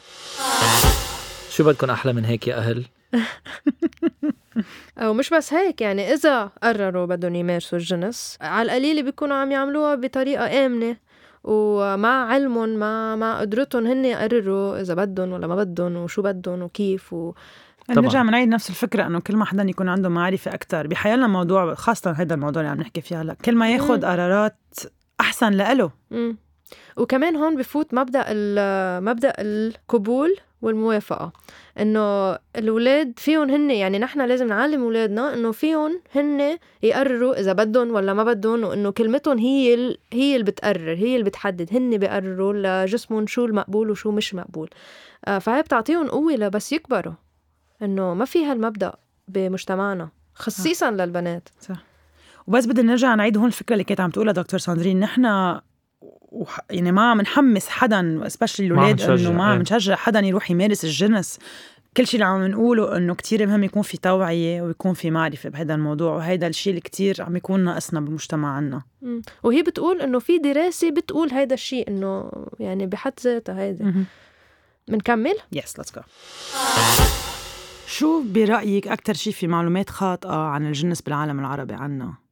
شو 1.51 1.65
بدكم 1.65 1.91
أحلى 1.91 2.13
من 2.13 2.25
هيك 2.25 2.49
يا 2.49 2.57
أهل؟ 2.57 2.85
ومش 5.03 5.31
بس 5.31 5.53
هيك 5.53 5.81
يعني 5.81 6.13
إذا 6.13 6.51
قرروا 6.63 7.07
بدهم 7.07 7.35
يمارسوا 7.35 7.79
الجنس 7.79 8.39
على 8.41 8.67
القليلة 8.67 9.03
بيكونوا 9.03 9.37
عم 9.37 9.53
يعملوها 9.53 9.95
بطريقة 9.95 10.67
آمنة. 10.67 10.97
ومع 11.45 12.33
علمهم 12.33 12.69
مع 12.69 13.17
مع 13.17 13.41
قدرتهم 13.41 13.87
هن 13.87 14.05
يقرروا 14.05 14.81
إذا 14.81 14.95
بدهم 14.95 15.33
ولا 15.33 15.47
ما 15.47 15.57
بدهم 15.57 15.97
وشو 15.97 16.23
بدهم 16.23 16.63
وكيف 16.63 17.13
و... 17.13 17.33
نرجع 17.91 18.23
بنعيد 18.23 18.49
نفس 18.49 18.71
الفكرة 18.71 19.07
إنه 19.07 19.21
كل 19.21 19.37
ما 19.37 19.45
حدا 19.45 19.63
يكون 19.63 19.89
عنده 19.89 20.09
معرفة 20.09 20.55
أكثر 20.55 20.87
بحيالنا 20.87 21.27
موضوع 21.27 21.75
خاصة 21.75 22.11
هذا 22.11 22.35
الموضوع 22.35 22.63
اللي 22.63 22.73
عم 22.73 22.81
نحكي 22.81 23.01
فيه 23.01 23.23
هلأ 23.23 23.37
كل 23.45 23.57
ما 23.57 23.73
ياخذ 23.73 24.07
قرارات 24.07 24.57
أحسن 25.21 25.53
لإله. 25.53 25.91
وكمان 26.97 27.37
هون 27.37 27.57
بفوت 27.57 27.95
مبدأ 27.95 28.25
مبدأ 29.01 29.33
القبول 29.39 30.37
والموافقة. 30.63 31.33
إنه 31.79 32.33
الاولاد 32.57 33.19
فيهم 33.19 33.51
هن 33.51 33.71
يعني 33.71 33.99
نحن 33.99 34.21
لازم 34.21 34.47
نعلم 34.47 34.83
أولادنا 34.83 35.35
إنه 35.35 35.53
فيهم 35.53 36.01
هن 36.15 36.59
يقرروا 36.83 37.41
إذا 37.41 37.53
بدهم 37.53 37.95
ولا 37.95 38.15
ما 38.15 38.25
بدهم 38.25 38.65
وإنه 38.65 38.91
كلمتهم 38.91 39.39
هي 39.39 39.75
ال... 39.75 39.99
هي 40.13 40.37
اللي 40.37 40.45
بتقرر 40.45 40.95
هي 40.95 41.15
اللي 41.17 41.25
بتحدد. 41.25 41.69
هن 41.73 41.99
بيقرروا 41.99 42.85
لجسمهم 42.85 43.27
شو 43.27 43.45
المقبول 43.45 43.91
وشو 43.91 44.11
مش 44.11 44.35
مقبول. 44.35 44.71
آه، 45.25 45.39
فهي 45.39 45.63
بتعطيهم 45.63 46.09
قوة 46.09 46.33
لبس 46.33 46.73
يكبروا. 46.73 47.15
إنه 47.83 48.15
ما 48.15 48.25
في 48.25 48.45
هالمبدأ 48.45 48.93
بمجتمعنا 49.29 50.09
خصيصا 50.35 50.91
للبنات. 50.91 51.49
صح. 51.61 51.88
وبس 52.49 52.67
بدنا 52.67 52.83
نرجع 52.83 53.15
نعيد 53.15 53.37
هون 53.37 53.47
الفكرة 53.47 53.75
اللي 53.75 53.85
كانت 53.85 54.01
عم 54.01 54.11
تقولها 54.11 54.33
دكتور 54.33 54.61
ساندرين. 54.61 55.01
نحن 55.01 55.55
وح... 56.01 56.61
يعني 56.71 56.93
ما 56.93 57.11
عم 57.11 57.21
نحمس 57.21 57.69
حدا 57.69 58.29
سبيشلي 58.29 58.67
الاولاد 58.67 59.01
إنه 59.01 59.33
ما 59.33 59.45
عم 59.45 59.53
إيه. 59.53 59.59
نشجع 59.59 59.95
حدا 59.95 60.21
يروح 60.21 60.51
يمارس 60.51 60.85
الجنس 60.85 61.39
كل 61.97 62.07
شيء 62.07 62.21
اللي 62.21 62.33
عم 62.33 62.47
نقوله 62.47 62.97
إنه 62.97 63.15
كتير 63.15 63.47
مهم 63.47 63.65
يكون 63.65 63.83
في 63.83 63.97
توعية 63.97 64.63
ويكون 64.63 64.95
في 64.95 65.11
معرفة 65.11 65.49
بهذا 65.49 65.75
الموضوع 65.75 66.15
وهذا 66.15 66.47
الشيء 66.47 66.71
اللي 66.71 66.81
كتير 66.81 67.23
عم 67.23 67.37
يكون 67.37 67.65
ناقصنا 67.65 68.01
بالمجتمع 68.01 68.57
عنا. 68.57 68.83
وهي 69.43 69.63
بتقول 69.63 70.01
إنه 70.01 70.19
في 70.19 70.39
دراسة 70.39 70.91
بتقول 70.91 71.33
هذا 71.33 71.55
الشيء 71.55 71.89
إنه 71.89 72.31
يعني 72.61 72.87
بحد 72.87 73.13
ذاتها 73.25 73.61
هيدا. 73.61 74.05
بنكمل 74.89 75.35
yes 75.53 75.79
let's 75.79 75.95
go 75.95 76.03
شو 77.87 78.23
برأيك 78.23 78.89
أكثر 78.89 79.15
شيء 79.15 79.33
في 79.33 79.47
معلومات 79.47 79.91
خاطئة 79.91 80.37
عن 80.37 80.67
الجنس 80.67 81.03
بالعالم 81.03 81.41
العربي 81.41 81.75
عنا؟ 81.75 82.28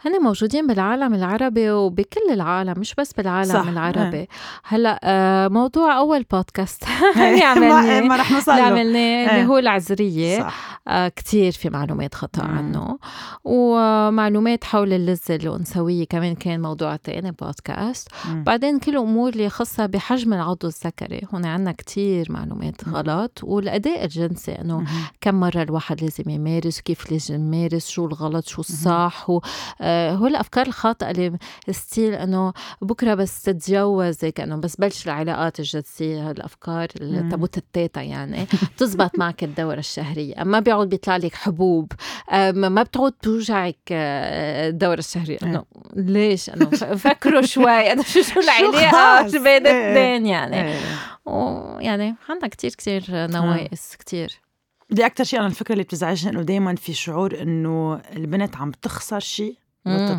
هن 0.00 0.22
موجودين 0.22 0.66
بالعالم 0.66 1.14
العربي 1.14 1.70
وبكل 1.70 2.20
العالم 2.30 2.74
مش 2.76 2.94
بس 2.94 3.12
بالعالم 3.12 3.52
صح. 3.52 3.68
العربي. 3.68 4.16
إيه. 4.16 4.28
هلأ 4.64 5.00
آه، 5.04 5.48
موضوع 5.48 5.98
أول 5.98 6.22
بودكاست 6.32 6.84
اللي 7.16 7.42
عملناه 7.42 8.00
ما 8.00 8.16
رح 8.16 8.32
نوصل 8.32 8.52
اللي 8.52 8.62
عملناه 8.62 9.30
اللي 9.30 9.46
هو 9.46 9.58
العذرية. 9.58 10.38
صح. 10.40 10.80
آه، 10.88 11.08
كتير 11.08 11.52
في 11.52 11.70
معلومات 11.70 12.14
خطأ 12.14 12.42
مم. 12.44 12.58
عنه. 12.58 12.98
ومعلومات 13.44 14.64
حول 14.64 14.92
اللذة 14.92 15.34
الأنثوية 15.34 16.04
كمان 16.06 16.34
كان 16.34 16.62
موضوع 16.62 16.96
تاني 16.96 17.30
بودكاست 17.30 18.08
مم. 18.28 18.44
بعدين 18.44 18.78
كل 18.78 18.92
الأمور 18.92 19.32
اللي 19.32 19.48
خاصة 19.48 19.86
بحجم 19.86 20.32
العضو 20.34 20.66
الذكري. 20.66 21.20
هون 21.34 21.46
عندنا 21.46 21.72
كتير 21.72 22.32
معلومات 22.32 22.88
غلط. 22.88 23.40
والأداء 23.42 24.04
الجنسي 24.04 24.52
إنه 24.52 24.84
كم 25.20 25.34
مرة 25.34 25.62
الواحد 25.62 26.02
لازم 26.02 26.30
يمارس 26.30 26.80
كيف 26.80 27.12
لازم 27.12 27.34
يمارس 27.54 27.88
شو 27.88 28.06
الغلط 28.06 28.46
شو 28.46 28.60
الصح 28.60 29.30
و 29.30 29.40
هو 30.16 30.26
الأفكار 30.26 30.66
الخاطئة 30.66 31.10
اللي 31.10 31.38
still 31.70 32.14
إنه 32.14 32.52
بكرة 32.82 33.14
بس 33.14 33.42
تتجوزك 33.42 34.40
إنه 34.40 34.56
بس 34.56 34.76
بلش 34.76 35.06
العلاقات 35.06 35.60
الجنسيه 35.60 36.30
الأفكار 36.30 36.88
تبعوت 37.30 37.58
التيتا 37.58 38.02
يعني. 38.02 38.46
بتزبط 38.76 39.10
معك 39.18 39.44
الدورة 39.44 39.78
الشهرية. 39.78 40.34
ما 40.44 40.60
بيعود 40.60 40.88
بيطلع 40.88 41.16
لك 41.16 41.34
حبوب. 41.34 41.92
ما 42.32 42.82
بتعود 42.82 43.12
توجعك 43.12 43.76
آه، 43.92 44.68
الدورة 44.68 44.98
الشهرية. 44.98 45.38
إنه 45.42 45.64
ليش؟ 45.96 46.50
إنه 46.50 46.70
فكروا 47.04 47.42
شوي. 47.42 47.92
أنا 47.92 48.02
شو 48.02 48.22
شو 48.22 48.40
العلاقه 48.40 49.28
شو 49.28 49.42
بين 49.42 49.66
إيه. 49.66 49.92
الاثنين 49.92 50.26
يعني. 50.26 50.62
إيه. 50.62 50.80
ويعني 51.26 52.14
عندنا 52.28 52.48
كتير 52.48 52.70
كتير 52.70 53.04
نواقص 53.10 53.96
كتير. 53.96 54.47
دي 54.90 55.06
أكتر 55.06 55.24
شيء 55.24 55.38
أنا 55.38 55.48
الفكرة 55.48 55.72
اللي 55.72 55.84
بتزعجني 55.84 56.30
إنه 56.32 56.42
دايما 56.42 56.74
في 56.74 56.94
شعور 56.94 57.42
إنه 57.42 57.94
البنت 57.94 58.56
عم 58.56 58.70
تخسر 58.70 59.20
شيء 59.20 59.56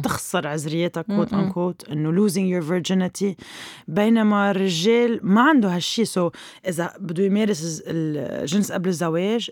تخسر 0.04 0.48
عذريتها 0.48 1.02
quote 1.02 1.34
unquote 1.34 1.90
إنه 1.90 2.28
losing 2.28 2.62
your 2.62 2.66
virginity. 2.70 3.44
بينما 3.88 4.52
الرجال 4.52 5.20
ما 5.24 5.42
عنده 5.42 5.76
هالشيء 5.76 6.06
so 6.06 6.30
so 6.30 6.34
إذا 6.68 6.94
بده 7.00 7.24
يمارس 7.24 7.84
الجنس 7.88 8.72
قبل 8.72 8.90
الزواج 8.90 9.52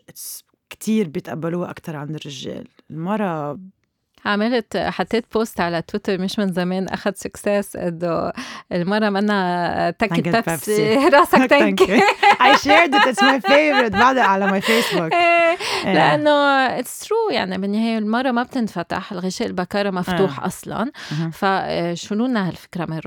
كتير 0.69 1.07
بيتقبلوها 1.07 1.69
أكثر 1.69 1.95
عن 1.95 2.15
الرجال. 2.15 2.67
المرأة 2.91 3.59
عملت 4.27 4.77
حطيت 4.77 5.25
بوست 5.33 5.59
على 5.61 5.81
تويتر 5.81 6.21
مش 6.21 6.39
من 6.39 6.53
زمان 6.53 6.87
اخذ 6.87 7.11
success 7.15 7.75
إنه 7.75 8.31
المرة 8.71 9.09
منا 9.09 9.91
تنكة 9.91 10.27
بيبسي 10.27 10.95
راسك 11.07 11.45
تنكي 11.49 12.01
I 12.41 12.57
shared 12.57 12.95
it 12.95 13.07
it's 13.07 13.23
my 13.23 13.41
favorite 13.41 13.91
بعدها 13.91 14.23
على 14.23 14.51
my 14.51 14.61
Facebook 14.67 15.13
لأنه 15.85 16.31
it's 16.79 16.99
true 16.99 17.17
يعني 17.31 17.57
بالنهاية 17.57 17.97
المرة 17.97 18.31
ما 18.31 18.43
بتنفتح 18.43 19.11
الغشاء 19.11 19.47
البكارة 19.47 19.89
مفتوح 19.89 20.39
آه. 20.39 20.45
أصلا. 20.45 20.91
فشيلوا 21.31 22.27
لنا 22.27 22.47
هالفكرة 22.47 22.85
من 22.85 22.99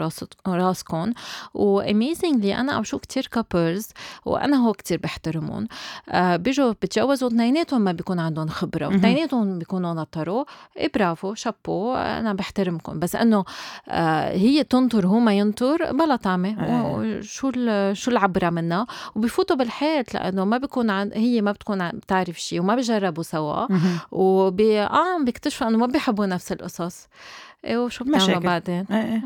راسكم 0.47 1.13
و 1.55 1.65
amazingly 1.65 2.57
أنا 2.57 2.73
أو 2.73 2.83
شو 2.83 2.99
كثير 2.99 3.29
couples 3.33 3.89
وأنا 4.25 4.57
هو 4.57 4.73
كثير 4.73 4.99
بحترمهم 4.99 5.69
آه، 6.09 6.37
بيجوا 6.37 6.73
بتجوزوا 6.73 7.29
اثنيناتهم 7.29 7.81
ما 7.81 7.93
بيكون 7.93 8.19
عندهم 8.21 8.49
خبرة 8.49 8.87
واثنيناتهم 8.87 9.59
بيكونوا 9.59 9.95
نطروا 9.95 10.45
برافو 11.11 11.35
شابو 11.35 11.95
أنا 11.95 12.33
بحترمكم. 12.33 12.99
بس 12.99 13.17
إنه 13.17 13.45
آه 13.89 14.33
هي 14.33 14.65
تنطر 14.65 15.07
هو 15.07 15.19
ما 15.19 15.33
ينطر 15.39 15.93
بلا 15.93 16.17
طعمة. 16.17 16.61
آه. 16.61 17.21
شو 17.21 17.53
شو 17.93 18.11
العبرة 18.11 18.51
منها؟ 18.51 18.87
وبفوتوا 19.15 19.57
بالحيط 19.57 20.15
لأنه 20.15 20.45
ما 20.45 20.59
بيكون 20.59 20.91
عن 20.91 21.11
هي 21.13 21.43
ما 21.43 21.53
بتكون 21.53 21.89
بتعرف 21.89 22.41
شيء 22.41 22.61
وما 22.61 22.75
بجربوا 22.75 23.23
سوا. 23.23 23.67
وبي 24.11 24.81
آه 24.81 25.25
بيكتشفوا 25.25 25.69
إنه 25.69 25.79
ما 25.79 25.87
بيحبوا 25.87 26.27
نفس 26.27 26.53
القصص. 26.53 27.09
إيه 27.65 27.79
وشو 27.79 28.05
بتعملوا 28.05 28.39
بعدين؟ 28.39 28.87
آه. 28.91 29.23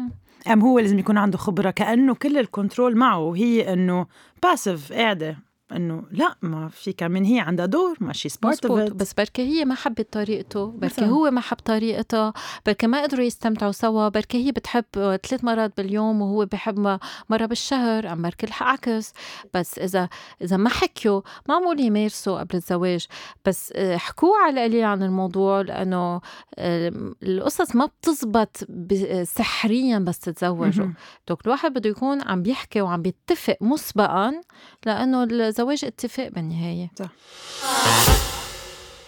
أم 0.53 0.61
هو 0.61 0.79
لازم 0.79 0.99
يكون 0.99 1.19
عنده 1.19 1.39
خبرة 1.39 1.71
كأنه 1.71 2.15
كل 2.15 2.39
ال 2.39 2.46
control 2.46 2.97
معه 2.97 3.19
وهي 3.19 3.73
إنه 3.73 4.07
passive 4.43 4.93
قاعدة. 4.93 5.39
إنه 5.73 6.03
لا 6.11 6.35
ما 6.43 6.69
في 6.69 6.93
كمان 6.93 7.25
هي 7.25 7.41
عندها 7.41 7.67
دور 7.67 7.97
ما 8.01 8.13
she's 8.13 8.29
part 8.29 8.67
بس 8.93 9.13
بركي 9.13 9.43
هي 9.43 9.65
ما 9.65 9.75
حبت 9.75 10.13
طريقته 10.13 10.67
بركي. 10.67 11.05
هو 11.11 11.31
ما 11.31 11.41
حب 11.41 11.57
طريقتها 11.57 12.33
بركي 12.67 12.87
ما 12.87 13.03
قدروا 13.03 13.25
يستمتعوا 13.25 13.73
سوا 13.73 14.09
بركي 14.09 14.47
هي 14.47 14.53
بتحب 14.53 14.85
ثلاث 14.95 15.45
مرات 15.45 15.77
باليوم 15.77 16.23
وهو 16.23 16.47
بحب 16.47 16.79
م- 16.79 16.99
مرة 17.31 17.47
بالشهر 17.47 18.13
أم 18.13 18.23
بركي 18.23 18.47
العكس 18.47 19.13
بس 19.55 19.79
إذا 19.79 20.09
إذا 20.43 20.57
ما 20.57 20.69
حكيوا 20.71 21.21
معمول 21.49 21.81
يمارسوا 21.81 22.39
قبل 22.41 22.57
الزواج. 22.57 23.07
بس 23.45 23.73
آه، 23.77 23.97
حكوا 23.97 24.37
على 24.37 24.65
القليل 24.67 24.85
عن 24.85 25.03
الموضوع 25.03 25.61
لأنه 25.61 26.21
آه، 26.59 26.93
القصص 27.23 27.77
ما 27.77 27.87
بتزبط 27.87 28.57
ب- 28.69 29.25
سحريا 29.25 29.99
بس 29.99 30.19
تتزوجوا. 30.19 30.89
دوك 31.29 31.45
الواحد 31.47 31.73
بده 31.73 31.91
يكون 31.91 32.23
عم 32.23 32.43
بيحكي 32.43 32.81
وعم 32.81 33.03
بيتفق 33.03 33.57
مسبقا 33.61 34.41
لأنه 34.87 35.25
الزواج 35.55 35.85
اتفاق 35.85 36.29
بالنهاية. 36.29 36.91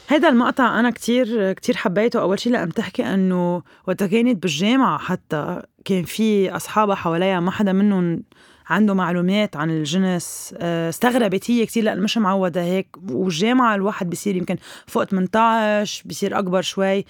هيدا 0.08 0.28
المقطع 0.28 0.80
أنا 0.80 0.90
كتير 0.90 1.52
كتير 1.52 1.76
حبيته. 1.76 2.20
أول 2.20 2.38
شيء 2.40 2.52
لأن 2.52 2.68
بتحكي 2.68 3.14
إنه 3.14 3.62
وقتها 3.86 4.06
كانت 4.06 4.42
بالجامعة 4.42 4.98
حتى 4.98 5.62
كان 5.84 6.04
في 6.04 6.50
أصحابها 6.56 6.94
حواليها 6.94 7.40
ما 7.40 7.50
حدا 7.50 7.72
منهم 7.72 8.22
عنده 8.66 8.94
معلومات 8.94 9.56
عن 9.56 9.70
الجنس. 9.70 10.54
آه، 10.58 10.88
استغربت 10.88 11.50
هي 11.50 11.66
كتير 11.66 11.84
لأن 11.84 12.02
مش 12.02 12.18
معوده 12.18 12.62
هيك. 12.62 12.96
والجامعة 13.10 13.74
الواحد 13.74 14.10
بيصير 14.10 14.36
يمكن 14.36 14.56
فوق 14.86 15.04
18 15.04 16.02
بيصير 16.04 16.38
أكبر 16.38 16.62
شوي. 16.62 17.04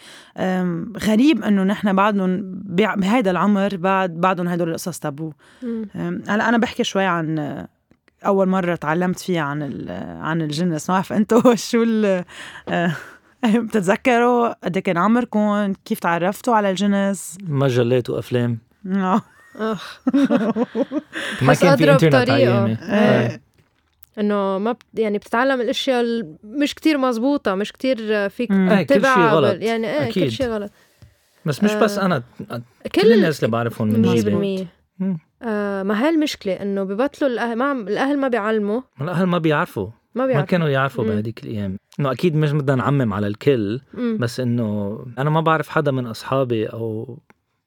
غريب 0.99 1.45
إنه 1.45 1.63
نحن 1.63 1.93
بعدهم 1.93 2.41
بع- 2.65 2.95
بهيدا 2.99 3.31
العمر 3.31 3.77
بعد 3.77 4.11
بعدهم 4.21 4.49
هدول 4.49 4.69
القصص 4.69 4.99
تابو. 4.99 5.33
هلا 6.29 6.49
أنا 6.49 6.59
بحكي 6.59 6.85
شوي 6.85 7.05
عن 7.05 7.67
أول 8.27 8.49
مرة 8.49 8.75
تعلمت 8.75 9.21
فيها 9.21 9.43
عن 9.43 9.63
ال- 9.63 9.87
آه، 9.91 10.19
عن 10.19 10.43
الجنس 10.43 10.91
ما 10.91 10.95
بعرف 10.97 11.13
أنتوا 11.13 11.55
شو 11.71 11.83
ال 11.83 12.25
آه، 12.69 12.93
بتتذكروا 13.65 14.65
قد 14.65 14.77
إيه 14.77 14.83
كان 14.85 14.97
عمركم 14.99 15.73
كيف 15.85 15.99
تعرفتوا 15.99 16.55
على 16.55 16.71
الجنس 16.71 17.39
مجلات 17.49 18.11
وافلام 18.11 18.59
آه. 18.87 19.23
ما 21.43 21.51
بس 21.51 21.61
كان 21.63 21.77
في 21.77 21.93
إنترنت. 21.93 22.31
ايامي 22.31 22.77
آه. 22.83 23.41
إنه 24.19 24.59
ما 24.59 24.73
بت 24.73 24.83
يعني 24.95 25.19
بتتعلم 25.19 25.61
الأشياء 25.61 26.01
ال- 26.01 26.37
مش 26.45 26.75
كتير 26.75 26.99
مزبوطة 26.99 27.55
مش 27.55 27.73
كتير 27.73 28.29
فيك 28.29 28.49
كل 28.49 29.07
غلط. 29.07 29.53
بال- 29.55 29.63
يعني 29.63 29.87
إيه 29.87 30.09
أكيد. 30.09 30.25
كل 30.25 30.31
شيء 30.33 30.47
غلط 30.49 30.71
بس 31.45 31.65
مش 31.65 31.73
بس 31.75 31.99
آه. 31.99 32.05
أنا 32.07 32.23
كل 32.51 33.03
كل 33.03 33.13
الناس 33.13 33.41
اللي 33.45 33.51
بعرفهم 33.53 33.89
من 33.89 34.01
مزبوط. 34.03 34.15
جيلي 34.43 34.65
100% 34.65 34.67
مم. 34.99 35.19
آه 35.43 35.83
ما 35.83 36.05
هي 36.05 36.09
المشكلة 36.09 36.53
إنه 36.53 36.85
ببطلوا 36.85 37.31
الاهل 37.31 37.57
ما 37.59 37.65
عم- 37.65 37.89
الأهل 37.89 38.19
ما 38.19 38.29
بيعلموا. 38.29 38.81
الأهل 39.01 39.27
ما 39.27 39.39
بيعرفوا. 39.39 39.87
ما 39.87 39.93
ما 40.23 40.27
بيعرفوا. 40.27 40.47
كانوا 40.47 40.69
يعرفوا 40.69 41.05
مم. 41.05 41.11
بهديك 41.11 41.45
الأيام. 41.45 41.79
إنه 42.01 42.13
أكيد 42.13 42.37
مش 42.37 42.53
بدنا 42.53 42.75
نعمم 42.77 43.13
على 43.15 43.27
الكل 43.27 43.81
مم. 43.95 44.19
بس 44.21 44.41
إنه 44.41 44.99
أنا 45.19 45.31
ما 45.31 45.41
بعرف 45.41 45.69
حدا 45.69 45.91
من 45.91 46.07
أصحابي 46.07 46.67
أو 46.67 47.19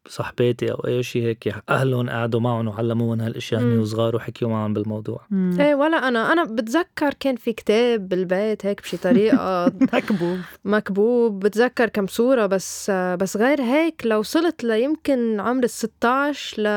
صحباتي 0.07 0.71
أو 0.71 0.75
أي 0.87 1.03
شيء 1.03 1.23
هيك 1.23 1.55
أهلهم 1.69 2.09
قعدوا 2.09 2.39
معهم 2.39 2.67
وعلموهم 2.67 3.21
هالأشياء 3.21 3.61
هن. 3.61 3.79
وصغار 3.79 4.15
وحكيوا 4.15 4.49
معهم 4.51 4.73
بالموضوع. 4.73 5.21
مم. 5.29 5.57
إيه 5.61 5.75
ولا 5.75 5.97
أنا. 6.07 6.33
أنا 6.33 6.43
بتذكر 6.43 7.13
كان 7.19 7.35
في 7.35 7.53
كتاب 7.53 8.09
بالبيت 8.09 8.65
هيك 8.65 8.81
بشي 8.81 8.97
طريقة. 8.97 9.65
مكبوب. 9.93 10.39
مكبوب. 10.65 11.39
بتذكر 11.39 11.89
كم 11.89 12.07
صورة 12.07 12.45
بس 12.45 12.91
بس 12.91 13.37
غير 13.37 13.61
هيك 13.61 14.01
لو 14.05 14.19
وصلت 14.19 14.63
ليمكن 14.63 15.39
عمر 15.39 15.63
ال 15.63 15.69
16 15.69 16.61
ل 16.61 16.67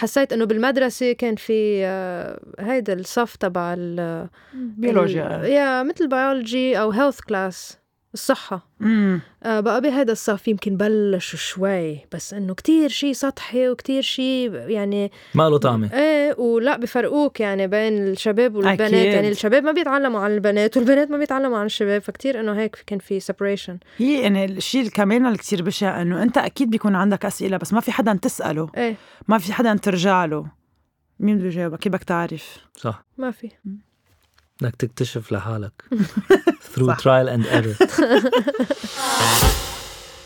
حسيت 0.00 0.32
إنه 0.32 0.44
بالمدرسة 0.44 1.12
كان 1.12 1.36
في 1.36 1.82
آه، 1.84 2.40
هيدا 2.60 2.92
الصف 2.92 3.36
تبع 3.36 3.74
ال- 3.78 4.28
بيولوجيا. 4.54 5.22
يا 5.44 5.82
مثل 5.82 6.08
بيولوجي 6.08 6.80
أو 6.80 6.90
health 6.90 7.20
class 7.20 7.78
الصحة. 8.14 8.68
مم. 8.80 9.20
آه، 9.42 9.60
بقى 9.60 9.80
بهذا 9.80 10.12
الصف 10.12 10.48
يمكن 10.48 10.76
بلشوا 10.76 11.38
شوي 11.38 11.98
بس 12.12 12.34
إنه 12.34 12.54
كتير 12.54 12.88
شيء 12.88 13.12
سطحي 13.12 13.68
وكتير 13.68 14.02
شيء 14.02 14.52
يعني 14.54 15.12
ما 15.34 15.48
له 15.48 15.58
طعمة. 15.58 15.94
إيه 15.94 16.34
ولا 16.38 16.76
بفرقوك 16.76 17.40
يعني 17.40 17.66
بين 17.66 17.98
الشباب 18.08 18.54
والبنات. 18.54 18.80
أكيد. 18.80 19.12
يعني 19.12 19.28
الشباب 19.28 19.64
ما 19.64 19.72
بيتعلموا 19.72 20.20
عن 20.20 20.30
البنات 20.30 20.76
والبنات 20.76 21.10
ما 21.10 21.18
بيتعلموا 21.18 21.58
عن 21.58 21.66
الشباب 21.66 22.02
فكتير 22.02 22.40
إنه 22.40 22.52
هيك 22.52 22.84
كان 22.86 22.98
في 22.98 23.20
separation 23.20 23.78
هي 23.96 24.22
يعني 24.22 24.44
الشيء 24.44 24.88
كمان 24.88 25.26
اللي 25.26 25.38
كثير 25.38 25.62
بشع 25.62 26.02
إنه 26.02 26.22
أنت 26.22 26.38
أكيد 26.38 26.70
بيكون 26.70 26.94
عندك 26.94 27.24
أسئلة 27.24 27.56
بس 27.56 27.72
ما 27.72 27.80
في 27.80 27.92
حدا 27.92 28.18
تسأله. 28.22 28.70
إيه. 28.76 28.96
ما 29.28 29.38
في 29.38 29.52
حدا 29.52 29.74
ترجع 29.74 30.24
له. 30.24 30.46
مين 31.20 31.38
بده 31.38 31.46
يجاوبك 31.46 31.78
كيف 31.78 31.92
بدك 31.92 32.04
تعرف. 32.04 32.58
صح. 32.76 33.04
ما 33.18 33.30
في. 33.30 33.50
بدك 34.62 34.76
تكتشف 34.76 35.32
لحالك. 35.32 35.72
Through 36.74 36.94
trial 36.96 37.28
and 37.28 37.44
error. 37.46 37.76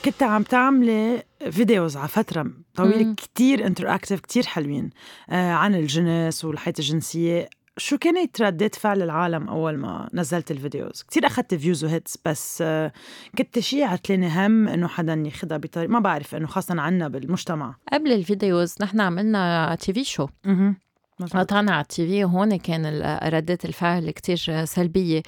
كنت 0.04 0.22
عم 0.22 0.42
تعملي 0.42 1.22
videos 1.50 1.96
على 1.96 2.08
فترة 2.08 2.46
طويلة 2.74 3.04
مم. 3.04 3.14
كتير 3.14 3.66
interactive 3.66 4.20
كتير 4.20 4.46
حلوين 4.46 4.90
آه 5.30 5.52
عن 5.52 5.74
الجنس 5.74 6.44
والحياة 6.44 6.74
الجنسية. 6.78 7.48
شو 7.76 7.98
كانت 7.98 8.42
ردة 8.42 8.70
فعل 8.74 9.02
العالم 9.02 9.48
أول 9.48 9.76
ما 9.76 10.08
نزلت 10.14 10.50
ال 10.50 10.57
videos؟ 10.57 11.02
كتير 11.02 11.26
أخدت 11.26 11.54
views 11.54 11.84
و 11.84 11.91
hits 11.91 12.18
بس 12.26 12.58
آه 12.62 12.92
كنت 13.38 13.58
شيء 13.58 13.84
عتلاني 13.84 14.28
هم 14.46 14.68
إنه 14.68 14.88
حدا 14.88 15.22
ياخدها 15.26 15.58
بطريقة 15.58 15.90
ما 15.90 15.98
بعرف 15.98 16.34
إنه 16.34 16.46
خاصة 16.46 16.80
عنا 16.80 17.08
بالمجتمع. 17.08 17.74
قبل 17.92 18.12
ال 18.12 18.21
videos 18.21 18.74
نحن 18.80 19.00
عملنا 19.00 19.74
TV 19.80 20.04
show 20.04 20.28
أها 20.46 20.76
قطعنا 21.22 21.72
على 21.72 21.80
ال 21.82 22.06
TV 22.06 22.24
وهون 22.24 22.56
كان 22.56 23.02
ردات 23.24 23.64
الفعل 23.64 24.10
كتير 24.10 24.64
سلبية. 24.64 25.22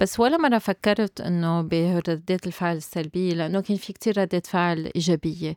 بس 0.00 0.20
ولا 0.20 0.36
مرة 0.36 0.58
فكرت 0.58 1.20
إنه 1.20 1.62
بردات 1.62 2.46
الفعل 2.46 2.76
السلبية 2.76 3.32
لأنه 3.32 3.60
كان 3.60 3.76
في 3.76 3.92
كتير 3.92 4.18
ردات 4.18 4.46
فعل 4.46 4.90
إيجابية. 4.96 5.56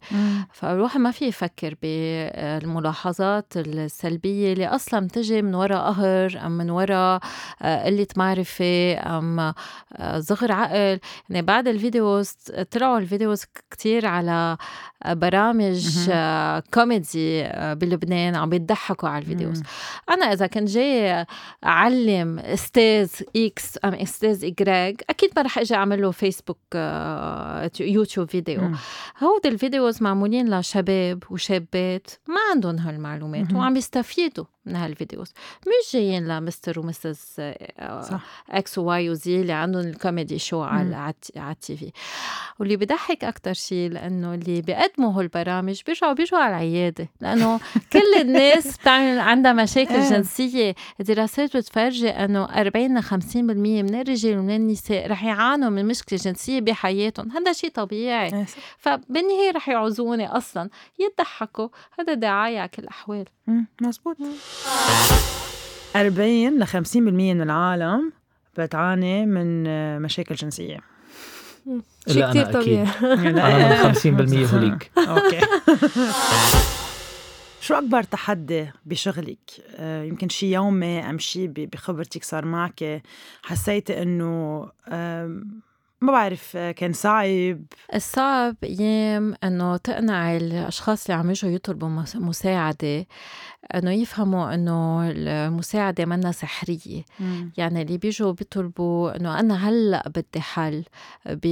فالواحد 0.53 0.99
ما 0.99 1.11
في 1.11 1.25
يفكر 1.25 1.75
بالملاحظات 1.81 3.53
السلبية 3.57 4.53
اللي 4.53 4.67
أصلا 4.67 5.07
بتجي 5.07 5.41
من 5.41 5.55
وراء 5.55 5.81
قهر 5.91 6.41
أم 6.45 6.51
من 6.51 6.69
وراء 6.69 7.19
آه، 7.61 7.85
قلة 7.85 8.07
معرفة 8.15 8.93
أم 9.17 9.39
آه، 9.39 10.19
صغر 10.19 10.51
عقل. 10.51 10.99
يعني 11.29 11.41
بعد 11.45 11.67
ال 11.67 11.76
videos 11.76 12.31
طلعوا 12.71 12.97
ال 12.97 13.04
videos 13.04 13.43
كتير 13.71 14.05
على 14.05 14.57
برامج. 15.05 16.07
آه، 16.11 16.63
كوميدي 16.73 17.43
آه، 17.43 17.73
بلبنان 17.73 18.35
عم 18.35 18.49
بيضحكوا 18.49 19.09
على 19.09 19.21
ال 19.21 19.26
videos. 19.26 19.63
أنا 20.09 20.25
إذا 20.25 20.47
كنت 20.47 20.69
جاي 20.69 21.25
أعلم 21.65 22.39
أستاذ 22.39 23.09
X 23.35 23.77
أم 23.85 23.93
أستاذ 23.93 24.45
Y 24.45 25.01
أكيد 25.09 25.29
ما 25.35 25.41
رح 25.41 25.57
أجي 25.57 25.75
اعمل 25.75 26.01
له 26.01 26.11
فيسبوك 26.11 26.57
يوتيوب 27.79 28.29
فيديو 28.29 28.61
مم. 28.61 28.75
هود 29.23 29.45
ال 29.45 29.53
videos 29.53 30.03
معمولين 30.03 30.59
لشباب 30.59 31.23
وشابات 31.29 32.07
ما 32.27 32.39
عندهم 32.51 32.77
هالمعلومات. 32.77 33.53
وعم 33.53 33.75
يستفيدوا 33.77 34.45
من 34.65 34.75
هال 34.75 34.88
videos. 34.88 35.33
مش 35.61 35.93
جايين 35.93 36.27
ل 36.27 36.35
mister 36.35 36.79
و 36.79 36.87
misses 36.87 37.35
آه، 37.39 38.21
X 38.49 38.77
و 38.77 38.93
Y 38.93 39.09
وزي 39.09 39.41
اللي 39.41 39.53
عندهم 39.53 39.81
ال 39.81 39.89
comedy 39.89 40.39
show 40.39 40.61
على. 40.61 40.95
على 40.95 41.13
ال 41.51 41.77
TV. 41.77 41.91
واللي 42.59 42.75
بضحك 42.75 43.23
أكثر 43.23 43.53
شيء 43.53 43.89
لأنه 43.89 44.33
اللي 44.33 44.61
بيقدموا 44.61 45.19
هالبرامج 45.19 45.81
بيرجعوا 45.85 46.13
بيجوا 46.13 46.39
على 46.39 46.49
العيادة. 46.55 47.09
لأنه 47.21 47.59
كل 47.93 48.21
الناس 48.21 48.67
بتعمل 48.77 49.19
عندها 49.19 49.53
مشاكل 49.53 49.95
إيه. 49.95 50.09
جنسية. 50.09 50.75
دراسات 50.99 51.57
بتفرجي 51.57 52.09
إنه 52.09 52.43
40 52.45 52.97
ل 52.97 53.03
50% 53.03 53.35
من 53.35 53.95
الرجال 53.95 54.37
ومن 54.37 54.55
النساء 54.55 55.07
رح 55.11 55.23
يعانوا 55.23 55.69
من 55.69 55.85
مشكلة 55.85 56.19
جنسية 56.19 56.59
بحياتهم. 56.61 57.31
هذا 57.31 57.53
شيء 57.53 57.69
طبيعي. 57.69 58.33
إيه. 58.33 58.45
فبالنهاية 58.77 59.51
رح 59.51 59.69
يعوزوني 59.69 60.27
أصلا 60.27 60.69
يضحكوا. 60.99 61.67
هذا 61.99 62.13
دعاية 62.13 62.59
على 62.59 62.69
كل 62.69 62.83
الأحوال. 62.83 63.25
مزبوط 63.81 64.17
40 65.95 66.59
ل 66.59 66.67
50% 66.67 66.95
من 66.97 67.41
العالم 67.41 68.11
بتعاني 68.57 69.25
من 69.25 69.67
آه، 69.67 69.99
مشاكل 69.99 70.35
جنسية. 70.35 70.79
شيء 72.07 72.29
أكيد. 72.29 72.51
طبيعي. 72.51 72.87
أنا 73.01 73.87
من 73.87 73.93
50% 74.47 74.53
هوليك. 74.53 74.91
أوكي. 75.07 75.39
شو 77.61 77.73
أكبر 77.73 78.03
تحدي 78.03 78.71
بشغلك؟ 78.85 79.37
آه، 79.75 80.03
يمكن 80.03 80.29
شي 80.29 80.51
يومي 80.51 81.09
أم 81.09 81.19
شي 81.19 81.47
ب- 81.47 81.53
بخبرتك 81.73 82.23
صار 82.23 82.45
معك؟ 82.45 83.01
حسيتي 83.43 84.01
إنه 84.01 84.67
آم، 84.87 85.61
ما 86.01 86.11
بعرف 86.11 86.57
كان 86.57 86.93
صعب. 86.93 87.61
الصعب 87.95 88.55
أيام 88.63 89.35
إنه 89.43 89.77
تقنع 89.77 90.37
الأشخاص 90.37 91.05
اللي 91.09 91.19
عم 91.19 91.29
يجوا 91.29 91.51
يطلبوا 91.51 91.89
مساعدة 92.15 93.05
إنه 93.75 93.91
يفهموا 93.91 94.53
إنه 94.53 95.09
المساعدة 95.15 96.05
منا 96.05 96.31
سحرية. 96.31 97.03
مم. 97.19 97.51
يعني 97.57 97.81
اللي 97.81 97.97
بيجوا 97.97 98.31
بيطلبوا 98.31 99.15
إنه 99.17 99.39
أنا 99.39 99.69
هلأ 99.69 100.09
بدي 100.09 100.41
حل 100.41 100.83
ب 101.25 101.47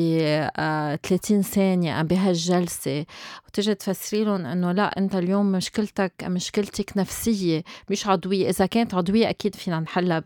30 1.03 1.41
ثانية 1.41 2.01
بهالجلسة. 2.01 3.05
وتجي 3.47 3.75
تفسري 3.75 4.23
لهم 4.23 4.45
إنه 4.45 4.71
لأ 4.71 4.97
أنت 4.97 5.15
اليوم 5.15 5.51
مشكلتك 5.51 6.13
مشكلتك 6.23 6.97
نفسية 6.97 7.63
مش 7.89 8.07
عضوية. 8.07 8.49
إذا 8.49 8.65
كانت 8.65 8.93
عضوية 8.93 9.29
أكيد 9.29 9.55
فينا 9.55 9.79
نحلها. 9.79 10.23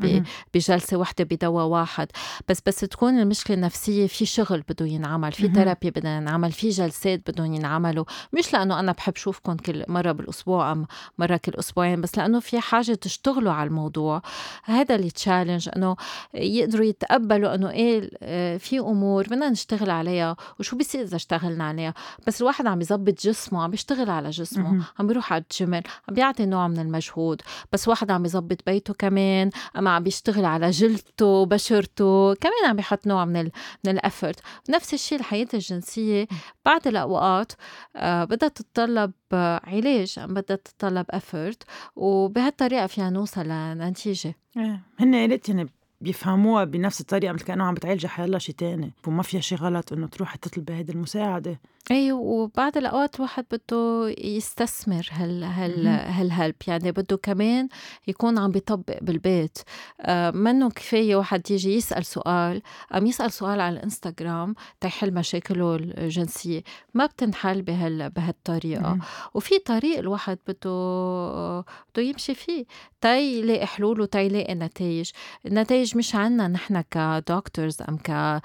بجلسة 0.53 0.97
وحده 0.97 1.23
بدواء 1.23 1.65
واحد. 1.65 2.07
بس 2.49 2.61
بس 2.65 2.79
تكون 2.79 3.19
المشكلة 3.19 3.55
النفسية 3.57 4.07
في 4.13 4.25
شغل 4.25 4.63
بده 4.69 4.85
ينعمل 4.85 5.31
في. 5.31 5.47
therapy 5.53 5.89
بدنا 5.89 6.17
ينعمل 6.17 6.51
في 6.51 6.69
جلسات 6.69 7.31
بدهم 7.31 7.53
ينعملوا 7.53 8.05
مش 8.33 8.53
لأنه 8.53 8.79
أنا 8.79 8.91
بحب 8.91 9.15
شوفكم 9.15 9.57
كل 9.57 9.83
مرة 9.87 10.11
بالأسبوع 10.11 10.71
أم 10.71 10.85
مرة 11.17 11.37
كل 11.37 11.51
أسبوعين 11.59 12.01
بس 12.01 12.17
لأنه 12.17 12.39
في 12.39 12.59
حاجة 12.59 12.93
تشتغلوا 12.93 13.51
على 13.51 13.67
الموضوع 13.67 14.21
هذا 14.63 14.95
ال 14.95 15.11
challenge 15.11 15.69
إنه 15.75 15.95
يقدروا 16.33 16.85
يتقبلوا 16.85 17.55
إنه 17.55 17.69
إيه 17.69 18.09
آه، 18.23 18.57
في 18.57 18.79
أمور 18.79 19.23
بدنا 19.23 19.49
نشتغل 19.49 19.89
عليها 19.89 20.35
وشو 20.59 20.75
بيصير 20.75 21.01
إذا 21.01 21.15
اشتغلنا 21.15 21.63
عليها 21.63 21.93
بس 22.27 22.41
الواحد 22.41 22.67
عم 22.67 22.81
يظبط 22.81 23.21
جسمه 23.21 23.63
عم 23.63 23.71
بيشتغل 23.71 24.09
على 24.09 24.29
جسمه. 24.29 24.83
عم 24.99 25.07
بيروح 25.07 25.33
على 25.33 25.43
الجيم 25.51 25.73
عم 25.73 25.81
بيعطي 26.11 26.45
نوع 26.45 26.67
من 26.67 26.79
المجهود 26.79 27.41
بس 27.71 27.87
واحد 27.87 28.11
عم 28.11 28.25
يظبط 28.25 28.57
بيته 28.65 28.93
كمان 28.93 29.49
أما 29.77 29.89
عم 29.89 30.03
بيشتغل 30.03 30.45
على 30.45 30.69
جلدته 30.69 31.45
بشرته 31.45 32.33
كمان 32.33 32.65
عم 32.69 32.75
بيحط 32.75 33.07
نوع 33.07 33.25
من 33.25 33.35
ال 33.35 33.51
من 33.85 33.91
ال 34.03 34.09
effort 34.09 34.39
نفس 34.69 34.93
الشيء 34.93 35.19
الحياة 35.19 35.47
الجنسية. 35.53 36.27
بعض 36.65 36.87
الأوقات 36.87 37.51
آه 37.95 38.23
بدها 38.23 38.49
تتطلب 38.49 39.11
آه 39.33 39.61
علاج 39.63 40.19
بدها 40.19 40.57
تتطلب 40.57 41.05
effort 41.09 41.63
وبهالطريقة 41.95 42.87
فينا 42.87 43.09
نوصل 43.09 43.47
لنتيجة. 43.47 44.35
إيه 44.57 44.81
هن 44.99 45.31
قلت 45.31 45.49
يعني 45.49 45.69
بيفهموها 46.03 46.63
بنفس 46.63 47.01
الطريقة 47.01 47.33
مثل 47.33 47.45
كأنه 47.45 47.63
عم 47.63 47.73
بتعالجي 47.73 48.07
حيلا 48.07 48.39
شي 48.39 48.53
تاني. 48.53 48.93
وما 49.07 49.23
فيها 49.23 49.41
شي 49.41 49.55
غلط 49.55 49.93
إنه 49.93 50.07
تروحي 50.07 50.37
تطلبي 50.37 50.73
هيدي 50.73 50.91
المساعدة. 50.91 51.59
إي 51.91 52.11
وبعض 52.11 52.77
الأوقات 52.77 53.15
الواحد 53.15 53.45
بده 53.51 54.13
يستثمر 54.17 55.09
هال 55.11 55.43
هال. 55.43 55.87
هال 55.87 56.07
help. 56.07 56.55
يعني 56.67 56.91
بده 56.91 57.17
كمان 57.17 57.67
يكون 58.07 58.37
عم 58.37 58.51
بيطبق 58.51 58.97
بالبيت. 59.01 59.57
آه 60.01 60.31
منه 60.31 60.69
كفاية 60.69 61.15
واحد 61.15 61.51
يجي 61.51 61.75
يسأل 61.75 62.05
سؤال. 62.05 62.61
ام 62.95 63.05
يسأل 63.05 63.31
سؤال 63.31 63.61
على 63.61 63.77
الإنستغرام 63.77 64.55
تيحل 64.81 65.13
مشاكله 65.13 65.75
الجنسية. 65.75 66.63
ما 66.93 67.05
بتنحل 67.05 67.61
بهال 67.61 68.09
بهالطريقة. 68.09 68.97
وفي 69.33 69.59
طريق 69.59 69.97
الواحد 69.99 70.37
بده 70.47 71.59
بده 71.59 72.03
يمشي 72.03 72.35
فيه. 72.35 72.65
تي 73.01 73.39
يلاقي 73.39 73.65
حلول 73.65 74.01
وتي 74.01 74.25
يلاقي 74.25 74.55
نتائج. 74.55 75.11
النتائج 75.45 75.92
مش 75.95 76.15
عنا 76.15 76.47
نحن 76.47 76.81
ك 76.81 76.93
doctors 76.93 77.77
أم 77.89 77.97
ك 77.97 78.41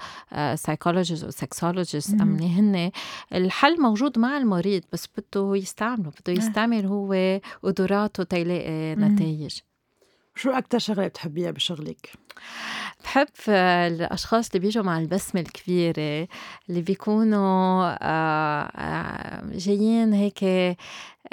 psychologists 0.55 1.23
أو 1.23 1.29
sexologists 1.29 2.21
أم 2.21 2.27
مهم. 2.27 2.35
اللي 2.35 2.49
هن 2.59 2.91
الحل 3.33 3.81
موجود 3.81 4.19
مع 4.19 4.37
المريض 4.37 4.83
بس 4.93 5.07
بده 5.17 5.55
يستعمله 5.55 6.09
بده 6.09 6.33
إيه. 6.33 6.37
يستعمل 6.37 6.85
هو 6.85 7.39
قدراته 7.63 8.23
تيلاقي. 8.23 8.95
نتائج 8.95 9.59
شو 10.35 10.51
أكتر 10.51 10.79
شغلة 10.79 11.07
بتحبيها 11.07 11.51
بشغلك؟ 11.51 12.09
بحب 13.03 13.27
الأشخاص 13.49 14.47
اللي 14.47 14.59
بيجوا 14.59 14.83
مع 14.83 14.99
البسمة 14.99 15.41
الكبيرة 15.41 16.27
اللي 16.69 16.81
بيكونوا 16.81 17.95
آه، 18.01 18.71
آه، 18.75 19.43
جايين 19.51 20.13
هيك 20.13 20.43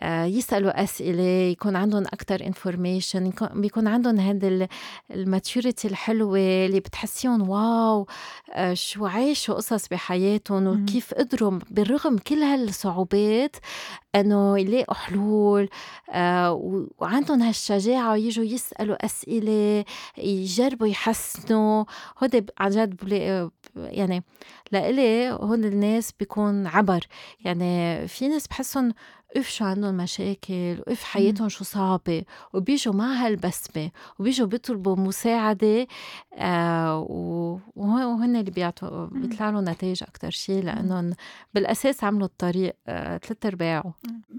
آه، 0.00 0.24
يسألوا 0.24 0.82
أسئلة 0.84 1.22
يكون 1.22 1.76
عندهم 1.76 2.04
أكتر 2.06 2.46
information 2.46 3.32
بيكون 3.54 3.86
عندهم 3.86 4.20
هذا 4.20 4.68
ال 5.10 5.19
maturity 5.19 5.88
الحلوة 5.88 6.38
اللي 6.38 6.80
بتحسيهم 6.80 7.48
wow 7.48 8.06
شو 8.72 9.06
عايشوا 9.06 9.54
قصص 9.54 9.88
بحياتهم. 9.88 10.66
وكيف 10.66 11.14
قدروا 11.14 11.58
بالرغم 11.70 12.18
كل 12.18 12.42
هالصعوبات 12.42 13.56
إنه 14.14 14.58
يلاقوا 14.58 14.94
حلول 14.94 15.68
وعندهم 16.98 17.42
هالشجاعة 17.42 18.16
يجوا 18.16 18.44
يسألوا 18.44 19.04
أسئلة 19.04 19.84
يجربوا 20.18 20.86
يحسنوا 21.00 21.84
هودي 22.22 22.40
ب- 22.40 22.50
عن 22.58 22.70
جد 22.70 22.96
بلاقي 23.04 23.50
يعني 23.76 24.22
لإلي 24.72 25.30
هول 25.30 25.64
الناس 25.64 26.12
بيكون 26.12 26.66
عبر. 26.66 27.06
يعني 27.40 28.08
في 28.08 28.28
ناس 28.28 28.46
بحسهم 28.46 28.92
اف 29.36 29.48
شو 29.48 29.64
عندهم 29.64 29.96
مشاكل 29.96 30.82
واف 30.86 31.04
حياتهم 31.04 31.48
شو 31.48 31.64
صعبة 31.64 32.22
وبيجوا 32.54 32.94
مع 32.94 33.06
هالبسمة 33.26 33.90
وبيجوا 34.18 34.46
بيطلبوا 34.46 34.96
مساعدة 34.96 35.86
آه 36.34 37.06
وهن 37.76 38.36
اللي 38.36 38.50
بيعطوا 38.50 39.06
بيطلع 39.06 39.50
لهم 39.50 39.68
نتائج 39.68 40.02
أكتر 40.02 40.30
شيء 40.30 40.62
لأنهم 40.62 41.12
بالأساس 41.54 42.04
عملوا 42.04 42.26
الطريق 42.26 42.76
آه 42.86 43.18
ثلاث 43.18 43.46
أرباعه. 43.46 43.94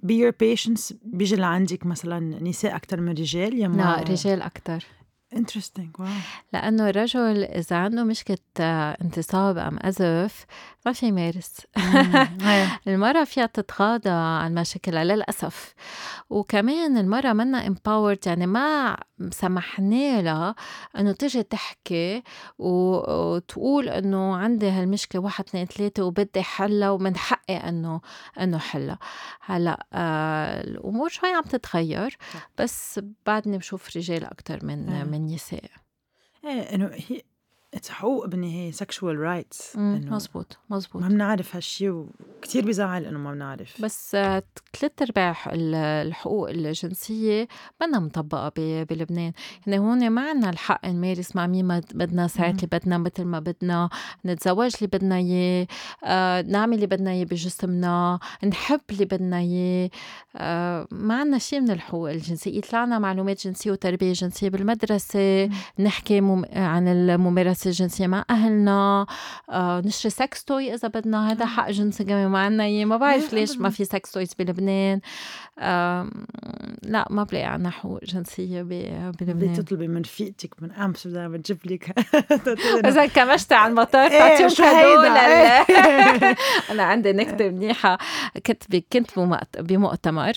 Be 0.06 0.14
your 0.14 0.32
patients. 0.44 0.94
بيجي 1.04 1.36
لعندك 1.36 1.86
مثلا 1.86 2.20
نساء 2.44 2.76
أكتر 2.76 3.02
من 3.02 3.10
رجال 3.12 3.60
يا 3.60 3.68
لا 3.68 3.96
رجال 4.02 4.42
أكتر. 4.42 4.86
interesting 5.34 6.00
wow 6.00 6.08
لأنه 6.54 6.90
الرجل 6.90 7.44
إذا 7.44 7.76
عنده 7.76 8.04
مشكلة 8.04 8.38
آه، 8.60 8.98
انتصاب 9.02 9.58
أم 9.58 9.80
قذف 9.82 10.46
ما 10.86 10.94
في 10.94 11.08
يمارس. 11.08 11.62
إيه. 11.78 12.80
المرأة 12.88 13.24
فيها 13.24 13.46
تتغاضى 13.46 14.10
عن 14.10 14.54
مشاكلها 14.54 15.04
للأسف. 15.04 15.74
وكمان 16.30 16.98
المرأة 16.98 17.34
منا 17.34 17.68
empowered 17.68 18.28
يعني 18.28 18.48
ما 18.48 18.98
سمحنا 19.32 20.22
لها 20.22 20.56
إنه 20.98 21.12
تجي 21.12 21.44
تحكي 21.44 22.24
وتقول 22.60 23.90
إنه 23.90 24.36
عندي 24.36 24.70
هالمشكلة 24.70 25.22
واحد 25.22 25.46
اثنين 25.48 25.66
ثلاثة 25.66 26.04
وبدي 26.04 26.44
حلها 26.44 26.90
ومن 26.90 27.16
حقي 27.18 27.56
إنه 27.56 28.02
إنه 28.40 28.58
حلها. 28.58 29.00
هلأ 29.42 29.86
آه 29.94 30.62
الأمور 30.62 31.10
شوي 31.10 31.30
عم 31.30 31.44
تتغير 31.44 32.18
بس 32.58 33.00
بعدني 33.26 33.58
بشوف 33.58 33.98
رجال 33.98 34.26
أكثر 34.26 34.66
من 34.66 34.90
آه. 34.90 35.04
من 35.04 35.27
نساء 35.28 35.72
إيه 36.46 36.62
انه 36.76 37.00
it's 37.78 37.90
حقوق 37.90 38.26
rights 39.16 39.78
مم، 39.78 39.96
إنه 39.96 40.16
مزبوط 40.16 40.58
مزبوط 40.70 41.02
ما 41.02 41.08
بنعرف 41.08 41.56
هالشي 41.56 41.90
وكتير 41.90 42.66
بزعل 42.66 43.06
إنه 43.06 43.20
ما 43.20 43.32
بنعرف. 43.34 43.82
بس 43.82 44.16
آه، 44.16 44.44
ثلاث 44.80 44.92
ارباع 45.02 45.36
ال- 45.54 45.76
الحقوق 45.76 46.50
الجنسية 46.50 47.48
منا 47.82 48.00
مطبقة 48.00 48.52
بلبنان. 48.84 49.32
يعني 49.68 49.80
هون 49.80 50.10
ما 50.10 50.30
عنا 50.30 50.50
الحق 50.50 50.86
نمارس 50.86 51.36
مع 51.36 51.48
مين 51.48 51.66
ما 51.66 51.82
بدنا 51.94 52.28
ساعة 52.28 52.50
اللي 52.50 52.68
بدنا 52.72 52.98
مثل 52.98 53.24
ما 53.26 53.40
بدنا 53.40 53.90
نتزوج 54.26 54.72
اللي 54.76 54.88
بدنا 54.88 55.16
إياه 55.16 55.68
آه، 56.04 56.42
نعمل 56.42 56.74
اللي 56.76 56.88
بدنا 56.88 57.12
إياه 57.12 57.26
بجسمنا 57.26 58.20
نحب 58.46 58.82
اللي 58.90 59.06
بدنا 59.06 59.38
إياه 59.40 59.90
آه، 60.36 60.88
ما 60.92 61.20
عنا 61.20 61.38
شيء 61.38 61.60
من 61.62 61.72
الحقوق 61.72 62.12
الجنسية. 62.12 62.58
يطلعنا 62.58 63.00
معلومات 63.00 63.48
جنسية 63.48 63.72
وتربية 63.72 64.14
جنسية 64.14 64.50
بالمدرسة 64.50 65.50
نحكي. 65.80 66.18
عن 66.54 66.88
الممارسة 66.88 67.67
الجنسيه 67.68 68.08
مع 68.08 68.26
اهلنا 68.30 69.06
آه، 69.50 69.82
نشتري 69.86 70.10
sex 70.10 70.44
toy 70.44 70.74
اذا 70.74 70.88
بدنا 70.88 71.32
هذا 71.32 71.46
حق 71.46 71.70
جنسي 71.72 72.04
كمان 72.04 72.28
ما 72.28 72.40
عنا 72.40 72.64
اياه 72.64 72.86
ما 72.86 72.98
بعرف 72.98 73.34
ليش 73.34 73.58
ما. 73.58 73.70
في 73.70 73.86
sex 73.86 74.12
toys 74.12 74.34
بلبنان 74.40 75.00
لا 76.84 77.06
ما 77.10 77.24
بلاقي 77.24 77.46
عنا 77.46 77.70
حقوق 77.70 78.04
جنسيه 78.06 78.62
ب- 78.62 79.12
بلبنان 79.22 79.54
بتطلبي 79.54 79.88
من 79.88 80.02
رفيقتك 80.02 80.56
من 80.62 80.72
امستردام 80.72 81.32
بتجيب 81.32 81.58
لك 81.66 81.94
اذا 82.86 83.06
كمشت 83.06 83.54
على 83.54 83.70
المطار 83.72 84.10
تعطيهم 84.10 84.50
cadeau 84.50 85.02
أنا 86.72 86.84
عندي 86.84 87.14
نكته 87.14 87.50
منيحه 87.50 87.98
كنت 88.46 88.64
كنت 88.94 89.12
بمؤت- 89.20 89.60
بمؤتمر 89.62 90.34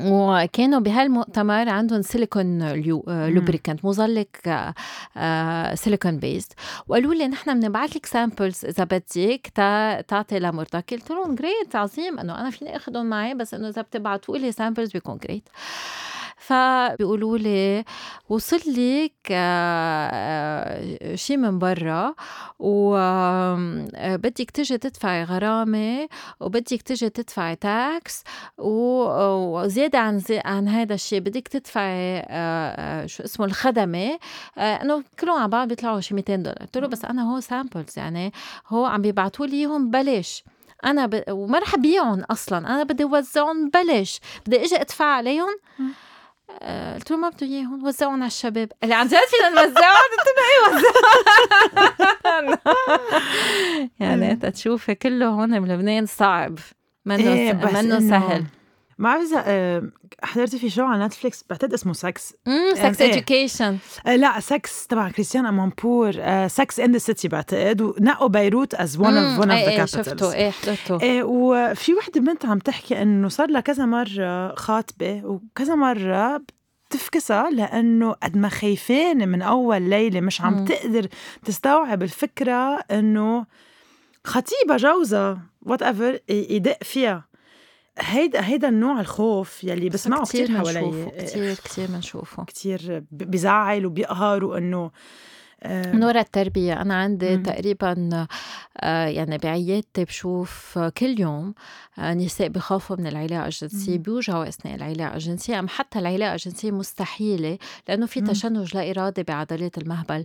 وكانوا 0.00 0.80
بهالمؤتمر 0.80 1.68
عندهم 1.68 2.02
silicone 2.02 2.72
lubricant 3.06 3.84
مزلق 3.84 4.72
silicone 5.74 6.18
based 6.18 6.52
وقالوا 6.88 7.14
لي 7.14 7.28
نحن 7.28 7.60
بنبعث 7.60 7.96
لك 7.96 8.06
samples 8.06 8.64
إذا 8.64 8.84
بدك 8.84 9.52
تعطي 10.08 10.38
لمرضاك 10.38 10.94
قلت 10.94 11.10
لهم 11.10 11.34
great 11.34 11.76
عظيم. 11.76 12.18
انه 12.18 12.40
أنا 12.40 12.50
فيني 12.50 12.76
اخذهم 12.76 13.06
معي 13.06 13.34
بس 13.34 13.54
إنه 13.54 13.68
إذا 13.68 13.82
بتبعتوا 13.82 14.38
لي 14.38 14.52
samples 14.52 14.90
بيكون 14.90 15.18
great 15.18 15.48
فبيقولوا 16.36 17.38
لي 17.38 17.84
وصل 18.28 18.56
لك 18.56 19.12
شي 21.14 21.36
من 21.36 21.58
برا 21.58 22.14
وبدك 22.58 24.50
تجي 24.50 24.78
تدفعي 24.78 25.24
غرامة 25.24 26.08
وبدك 26.40 26.82
تجي 26.82 27.08
تدفعي 27.10 27.56
tax 27.56 28.24
وزيادة 28.58 29.98
عن 29.98 30.18
زي 30.18 30.42
عن 30.44 30.68
هذا 30.68 30.94
الشيء 30.94 31.20
بدك 31.20 31.48
تدفعي 31.48 32.22
شو 33.08 33.22
اسمه 33.24 33.46
الخدمة 33.46 34.18
إنه 34.58 35.04
كلهم 35.20 35.38
على 35.38 35.48
بعض 35.48 35.68
بيطلعوا 35.68 36.00
شي 36.00 36.14
200 36.14 36.36
دولار. 36.36 36.58
قلت 36.58 36.78
له 36.78 36.86
بس 36.88 37.04
أنا 37.04 37.22
هو 37.34 37.40
samples 37.40 37.98
يعني 37.98 38.32
هو 38.68 38.84
عم 38.86 39.02
بيبعتوا 39.02 39.46
لي 39.46 39.56
إياهم 39.56 39.88
ببلاش. 39.88 40.44
أنا 40.84 41.06
ب... 41.06 41.22
وما 41.30 41.58
رح 41.58 41.74
أبيعهم 41.74 42.20
أصلا 42.20 42.58
أنا 42.58 42.82
بدي 42.82 43.04
أوزعهم 43.04 43.68
ببلاش. 43.68 44.20
بدي 44.46 44.64
إجي 44.64 44.80
أدفع 44.80 45.04
عليهم 45.04 45.56
آه، 45.80 45.84
قلت 46.94 47.10
له 47.10 47.16
ما 47.16 47.28
بده 47.28 47.46
اياهم 47.46 47.84
وزعهم 47.84 48.14
على 48.14 48.26
الشباب. 48.26 48.72
اللي 48.82 48.94
عن 48.94 49.06
جد 49.06 49.16
فينا 49.16 49.48
نوزعهم 49.48 50.02
قلت 50.12 50.28
له 50.36 50.42
إيه 50.50 50.76
وزعهم 50.76 52.58
يعني 54.00 54.36
تشوفي 54.36 54.94
كله 54.94 55.26
هون 55.26 55.60
بلبنان 55.60 56.06
صعب. 56.06 56.58
منه 57.04 57.32
إيه 57.32 57.52
منه 57.52 57.98
إنه- 57.98 58.10
سهل. 58.10 58.44
ما 59.02 59.08
بعرف 59.08 59.22
إذا 59.32 59.42
آه، 59.46 59.82
حضرتي 60.22 60.58
في 60.58 60.70
show 60.70 60.84
على 60.84 61.06
Netflix؟ 61.06 61.44
بعتقد 61.50 61.72
اسمه 61.72 61.92
sex 61.92 62.34
sex 62.74 63.00
إيه. 63.00 63.10
education 63.10 63.78
آه 64.06 64.16
لا 64.16 64.40
sex 64.40 64.86
تبع 64.86 65.08
كريستيان 65.10 65.46
أمانبور. 65.46 66.12
sex 66.48 66.80
in 66.80 66.92
the 66.92 66.98
city 66.98 67.28
بعتقد 67.28 67.80
ونقوا 67.80 68.28
بيروت 68.28 68.74
as 68.74 68.96
one 68.96 69.16
of 69.16 69.40
one 69.40 69.50
of 69.50 69.60
the 69.60 69.70
إيه 69.70 69.84
شفته 69.84 70.02
capitals 70.02 70.32
إيه 70.32 70.50
حضرته 70.50 71.00
إيه 71.02 71.22
وفي 71.22 71.94
وحده 71.94 72.20
بنت 72.20 72.46
عم 72.46 72.58
تحكي 72.58 73.02
إنه 73.02 73.28
صار 73.28 73.50
لها 73.50 73.60
كذا 73.60 73.84
مرة 73.86 74.54
خاطبة 74.54 75.22
وكذا 75.24 75.74
مرة 75.74 76.42
بتفكسها 76.90 77.50
لأنه 77.50 78.12
قد 78.12 78.36
ما 78.36 78.48
خايفانة 78.48 79.26
من 79.26 79.42
أول 79.42 79.82
ليلة 79.82 80.20
مش 80.20 80.40
عم 80.40 80.54
مم. 80.54 80.64
تقدر 80.64 81.06
تستوعب 81.44 82.02
الفكرة 82.02 82.78
إنه 82.90 83.46
خطيبها 84.24 84.76
جوزها 84.76 85.38
وات 85.62 85.82
ايفر 85.82 86.18
يدق 86.28 86.78
فيها. 86.82 87.31
هيدا 87.98 88.46
هيدا 88.46 88.68
النوع 88.68 89.00
الخوف 89.00 89.64
يلي 89.64 89.88
بسمعه 89.88 90.22
كثير 90.24 90.58
حوالي 90.58 91.10
كثير 91.18 91.54
كثير 91.54 91.88
بنشوفه 91.88 92.44
كثير 92.44 93.04
بيزعل 93.10 93.86
وبيقهر 93.86 94.44
وانه 94.44 94.90
من 95.66 96.04
وراء 96.04 96.22
التربية 96.22 96.80
أنا 96.82 96.94
عندي 96.94 97.36
مم. 97.36 97.42
تقريبا 97.42 98.26
آه، 98.80 99.06
يعني 99.06 99.38
بعيادتي 99.38 100.04
بشوف 100.04 100.78
آه، 100.78 100.88
كل 100.88 101.20
يوم 101.20 101.54
آه، 101.98 102.14
نساء 102.14 102.48
بخافوا 102.48 102.96
من 102.96 103.06
العلاقة 103.06 103.44
الجنسية. 103.46 103.98
بيوجعوا 103.98 104.48
أثناء 104.48 104.74
العلاقة 104.74 105.14
الجنسية 105.14 105.58
أم 105.58 105.68
حتى 105.68 105.98
العلاقة 105.98 106.32
الجنسية 106.32 106.70
مستحيلة 106.70 107.58
لأنه 107.88 108.06
في. 108.06 108.20
تشنج 108.20 108.76
لا 108.76 108.90
إرادي 108.90 109.22
بعضلات 109.22 109.78
المهبل 109.78 110.24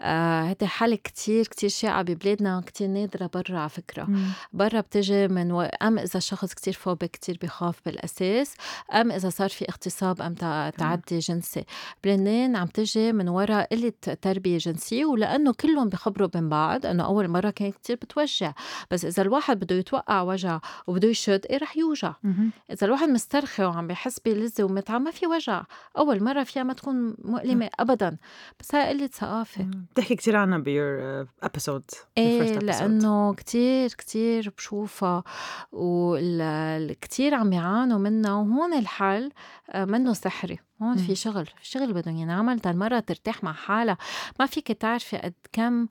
آه، 0.00 0.42
هيدي 0.42 0.66
حالة 0.66 0.96
كتير 0.96 1.44
كتير 1.46 1.68
شائعة 1.70 2.02
ببلادنا 2.02 2.62
كتير 2.66 2.88
نادرة 2.88 3.30
برا 3.34 3.58
على 3.58 3.68
فكرة. 3.68 4.08
برا 4.52 4.80
بتجي 4.80 5.28
من 5.28 5.52
و... 5.52 5.60
أم 5.62 5.98
إذا 5.98 6.16
الشخص 6.16 6.54
كتير 6.54 6.72
phobic 6.72 7.10
كتير 7.10 7.38
بخاف 7.42 7.80
بالأساس 7.86 8.54
أم 8.94 9.12
إذا 9.12 9.28
صار 9.28 9.48
في 9.48 9.68
اغتصاب 9.68 10.22
أم 10.22 10.34
تع- 10.34 10.70
تعدي 10.70 11.18
جنسي 11.18 11.64
بلبنان 12.04 12.56
عم 12.56 12.66
تجي 12.66 13.12
من 13.12 13.28
وراء 13.28 13.68
قلة 13.72 13.92
تربية 14.22 14.58
جنسية 14.58 14.71
ولأنه 15.04 15.52
كلهم 15.52 15.88
بخبروا 15.88 16.28
من 16.34 16.48
بعض 16.48 16.86
أنه 16.86 17.04
أول 17.04 17.28
مرة 17.28 17.50
كانت 17.50 17.74
كتير 17.74 17.96
بتوجع. 17.96 18.52
بس 18.90 19.04
إذا 19.04 19.22
الواحد 19.22 19.60
بده 19.60 19.76
يتوقع 19.76 20.22
وجع 20.22 20.60
وبده 20.86 21.08
يشد 21.08 21.46
إيه 21.46 21.58
رح 21.58 21.76
يوجع. 21.76 22.14
إذا 22.70 22.86
الواحد 22.86 23.08
مسترخي 23.08 23.64
وعم 23.64 23.86
بيحس 23.86 24.20
بلذة 24.20 24.62
ومتعة 24.62 24.98
ما 24.98 25.10
في 25.10 25.26
وجع. 25.26 25.62
أول 25.98 26.24
مرة 26.24 26.42
فيها 26.42 26.62
ما 26.62 26.72
تكون 26.72 27.16
مؤلمة 27.24 27.70
أبدا. 27.80 28.16
بس 28.60 28.74
هاي 28.74 28.88
قلة 28.88 29.06
ثقافة. 29.06 29.70
بتحكي 29.92 30.14
كثير 30.16 30.36
عنها 30.36 30.58
ب 30.58 30.72
your 30.72 31.26
episode 31.42 31.82
إيه 32.18 32.58
لأنه 32.58 33.34
كتير 33.34 33.88
كتير 33.88 34.52
بشوفها. 34.56 35.24
وكتير 35.72 37.34
عم 37.34 37.52
يعانوا 37.52 37.98
منها 37.98 38.32
وهون 38.32 38.74
الحل 38.74 39.32
آه، 39.70 39.84
منه 39.84 40.12
سحري. 40.12 40.58
هون 40.82 40.96
في. 40.96 41.14
شغل 41.14 41.46
في 41.46 41.52
شغل 41.62 41.92
بدهم 41.92 42.16
ينعمل. 42.16 42.60
تا 42.60 42.70
المرة 42.70 43.00
ترتاح 43.00 43.44
مع 43.44 43.52
حالها. 43.52 43.96
ما 44.40 44.46
فيك 44.46 44.72
تعرفي 44.72 45.16
قد 45.16 45.34
كم 45.52 45.86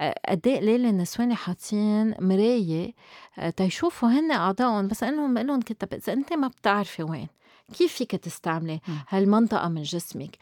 آه، 0.00 0.14
قد 0.28 0.46
إيه 0.46 0.56
قليل 0.60 0.86
النسوان 0.86 1.34
حاطين 1.34 2.14
مراية 2.20 2.92
آه، 3.38 3.50
تيشوفوا 3.50 4.08
هن 4.08 4.32
أعضائهم. 4.32 4.88
بس 4.88 5.02
إنهم 5.02 5.38
لهم 5.38 5.60
كتب 5.60 5.94
إذا 5.94 6.12
أنت 6.12 6.32
ما 6.32 6.48
بتعرفي 6.48 7.02
وين. 7.02 7.28
كيف 7.72 7.92
فيك 7.92 8.10
تستعملي 8.10 8.80
مم. 8.88 8.94
هالمنطقة 9.08 9.68
من 9.68 9.82
جسمك؟ 9.82 10.36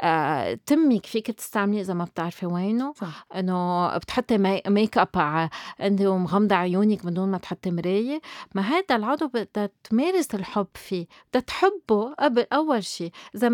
آه، 0.00 0.58
تمك 0.66 1.06
فيك 1.06 1.30
تستعملي 1.30 1.80
إذا 1.80 1.94
ما 1.94 2.04
بتعرفي 2.04 2.46
وينه 2.46 2.94
إنه 3.36 3.96
بتحطي 3.96 4.38
مي- 4.38 4.62
make 4.66 4.98
up 4.98 5.08
على 5.16 5.50
انت 5.80 6.00
ومغمضه 6.00 6.54
عيونك 6.56 7.04
من 7.04 7.14
دون 7.14 7.30
ما 7.30 7.38
تحطي 7.38 7.70
مراية. 7.70 8.20
ما 8.54 8.62
هذا 8.62 8.96
العضو 8.96 9.28
بدها 9.28 9.70
تمارس 9.84 10.34
الحب 10.34 10.66
فيه 10.74 11.06
بدها 11.30 11.40
تحبه 11.42 12.14
قبل 12.14 12.46
أول 12.52 12.84
شيء 12.84 13.10
إذا 13.34 13.50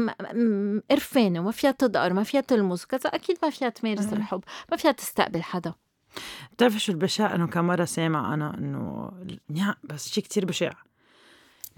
قرفانة 0.91 1.41
وما 1.41 1.51
فيها 1.51 1.71
تدقر 1.71 2.13
ما 2.13 2.23
فيها 2.23 2.41
تلمس 2.41 2.87
كذا 2.87 3.11
أكيد 3.11 3.37
ما 3.43 3.51
فيها 3.51 3.69
تمارس 3.69 4.07
أه. 4.13 4.17
الحب 4.17 4.45
ما 4.71 4.77
فيها 4.77 4.93
تستقبل 4.93 5.43
حدا. 5.43 5.75
بتعرفي 6.53 6.79
شو 6.79 6.93
البشع 6.93 7.35
إنه 7.35 7.47
كم 7.47 7.65
مرة 7.67 7.85
سامع 7.85 8.35
أنا 8.35 8.55
إنه 8.59 9.13
يا 9.55 9.75
بس 9.85 10.09
شيء 10.09 10.25
كتير 10.25 10.45
بشع. 10.45 10.71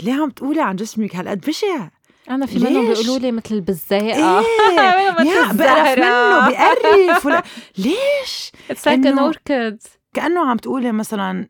ليه 0.02 0.12
عم 0.12 0.30
تقولي 0.30 0.60
عن 0.62 0.76
جسمك 0.76 1.16
هالقد 1.16 1.40
بشع؟ 1.40 1.88
أنا 2.30 2.46
في 2.46 2.58
منهم؟ 2.58 2.88
بيقولوا 2.88 3.18
لي 3.18 3.32
مثل 3.32 3.54
البزاقه 3.54 4.40
إيه 4.40 4.44
يا 4.78 5.52
بقرف. 5.52 5.98
منه 5.98 6.48
بقرف 6.48 7.26
ولا 7.26 7.42
ليش؟ 7.78 8.52
it's 8.70 8.88
like 8.88 9.06
an 9.06 9.18
orchid 9.18 9.82
كأنه 10.14 10.50
عم 10.50 10.56
تقولي 10.56 10.92
مثلا 10.92 11.48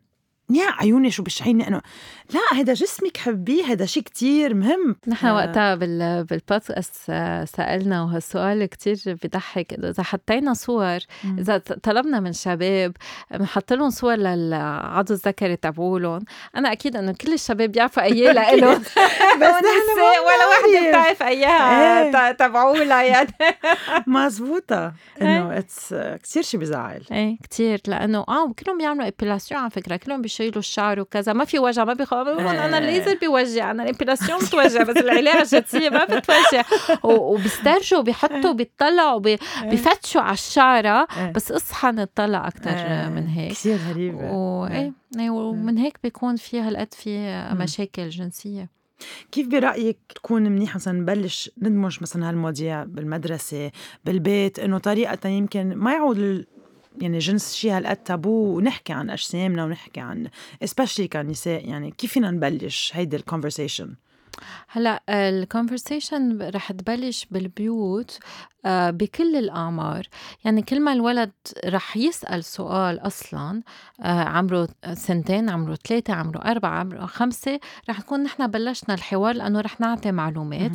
يا 0.49 0.65
عيوني 0.79 1.11
شو 1.11 1.23
بشعيني 1.23 1.67
انه 1.67 1.81
لا 2.33 2.59
هذا 2.59 2.73
جسمك 2.73 3.17
حبيه 3.17 3.65
هذا 3.65 3.85
شيء 3.85 4.03
كتير 4.03 4.53
مهم. 4.53 4.95
نحن 5.07 5.27
آه. 5.27 5.35
وقتها 5.35 5.75
بال 5.75 6.23
بالبودكاست 6.23 6.95
آه، 7.09 7.45
سألنا 7.45 8.03
وهالسؤال 8.03 8.65
كتير 8.65 8.97
بضحك 9.05 9.73
إنه 9.73 9.89
إذا 9.89 10.03
حطينا 10.03 10.53
صور. 10.53 10.99
إذا 11.37 11.57
طلبنا 11.57 12.19
من 12.19 12.33
شباب 12.33 12.93
بنحط 13.31 13.73
لهم 13.73 13.89
صور 13.89 14.15
للعضو 14.15 15.13
الذكري 15.13 15.55
تبعولهم. 15.55 16.25
أنا 16.55 16.71
أكيد 16.71 16.95
إنه 16.95 17.11
كل 17.21 17.33
الشباب 17.33 17.71
بيعرفوا 17.71 18.03
اياه 18.03 18.33
لإلهم. 18.37 18.79
بس 19.37 19.41
نحن 19.41 19.99
ولا 20.25 20.47
وحده. 20.49 20.89
بتعرف 20.89 21.23
أياها 21.23 22.27
إيه. 22.27 22.31
تبعولها 22.31 23.03
يعني. 23.03 23.29
مزبوطة. 24.07 24.93
إنه 25.21 25.57
it's 25.57 25.93
كثير 26.23 26.43
شيء 26.43 26.59
بزعل. 26.59 27.01
إيه 27.11 27.37
كتير. 27.43 27.81
لأنه 27.87 28.19
آه 28.19 28.53
كلهم 28.53 28.77
بيعملوا 28.77 29.07
épilation 29.07 29.61
على 29.61 29.69
فكرة 29.69 29.95
كلهم 29.95 30.21
بيشيلوا 30.39 30.59
الشعر 30.59 30.99
وكذا. 30.99 31.33
ما 31.33 31.45
في 31.45 31.59
وجع 31.59 31.83
ما 31.85 31.93
بيخاف 31.93 32.27
أنا 32.27 32.77
إيه. 32.77 32.77
الليزر 32.77 33.17
بيوجع 33.17 33.71
أنا 33.71 33.83
ال 33.83 33.89
épilation 33.89 34.39
بتوجع 34.39 34.83
بس 34.83 34.97
العلاقه 34.97 35.41
الجنسية 35.41 35.89
ما 35.89 36.05
بتوجع. 36.05 36.63
و- 37.03 37.33
وبيسترجوا 37.33 38.01
بيحطوا 38.01 38.51
بيطلعوا 38.53 39.19
بي- 39.19 39.37
بيفتشوا 39.63 40.21
على 40.21 40.33
الشعره 40.33 41.07
إيه. 41.17 41.31
بس 41.31 41.51
اصحى 41.51 41.87
نطلع 41.87 42.47
أكثر 42.47 42.69
إيه. 42.69 43.09
من 43.09 43.27
هيك. 43.27 43.51
كثير 43.51 43.79
وايه 43.97 44.93
إيه، 45.19 45.29
ومن 45.29 45.77
هيك 45.77 45.97
بيكون 46.03 46.35
في 46.35 46.59
هالقد 46.61 46.93
في 46.93 47.43
مشاكل 47.59 48.09
جنسية. 48.09 48.69
كيف 49.31 49.47
برأيك 49.47 49.97
تكون 50.15 50.43
منيحة 50.43 50.75
مثلا 50.75 50.93
نبلش 50.99 51.51
ندمج 51.61 51.97
مثلا 52.01 52.29
هالمواضيع 52.29 52.83
بالمدرسة 52.83 53.71
بالبيت 54.05 54.59
إنه 54.59 54.77
طريقة 54.77 55.29
يمكن 55.29 55.75
ما 55.75 55.93
يعود 55.93 56.45
يعني 57.01 57.17
جنس 57.17 57.53
شيء 57.53 57.77
هالقد 57.77 57.95
تابو 57.97 58.57
ونحكي 58.57 58.93
عن 58.93 59.09
أجسامنا 59.09 59.65
ونحكي 59.65 59.99
عن 59.99 60.27
especially 60.65 61.01
كنساء 61.13 61.69
يعني 61.69 61.91
كيف 61.91 62.13
فينا 62.13 62.31
نبلش 62.31 62.91
هيدي 62.95 63.15
ال 63.15 63.21
conversation 63.21 63.95
هلا 64.67 65.01
ال 65.09 65.19
conversation 65.19 66.41
رح 66.41 66.71
تبلش 66.71 67.27
بالبيوت 67.31 68.11
آه، 68.11 68.19
بكل 68.67 69.35
الأعمار 69.35 70.07
يعني 70.45 70.61
كل 70.61 70.79
ما 70.79 70.93
الولد 70.93 71.31
رح 71.65 71.97
يسأل 71.97 72.43
سؤال 72.43 72.99
أصلا 72.99 73.61
آه، 74.01 74.23
عمره 74.23 74.67
سنتين 74.93 75.49
عمره 75.49 75.77
ثلاثة 75.87 76.13
عمره 76.13 76.37
أربعة 76.37 76.79
عمره 76.79 77.05
خمسة 77.05 77.59
رح 77.89 77.99
نكون 77.99 78.23
نحن 78.23 78.47
بلشنا 78.47 78.95
الحوار 78.95 79.35
لأنه 79.35 79.61
رح 79.61 79.79
نعطي 79.79 80.11
معلومات. 80.11 80.71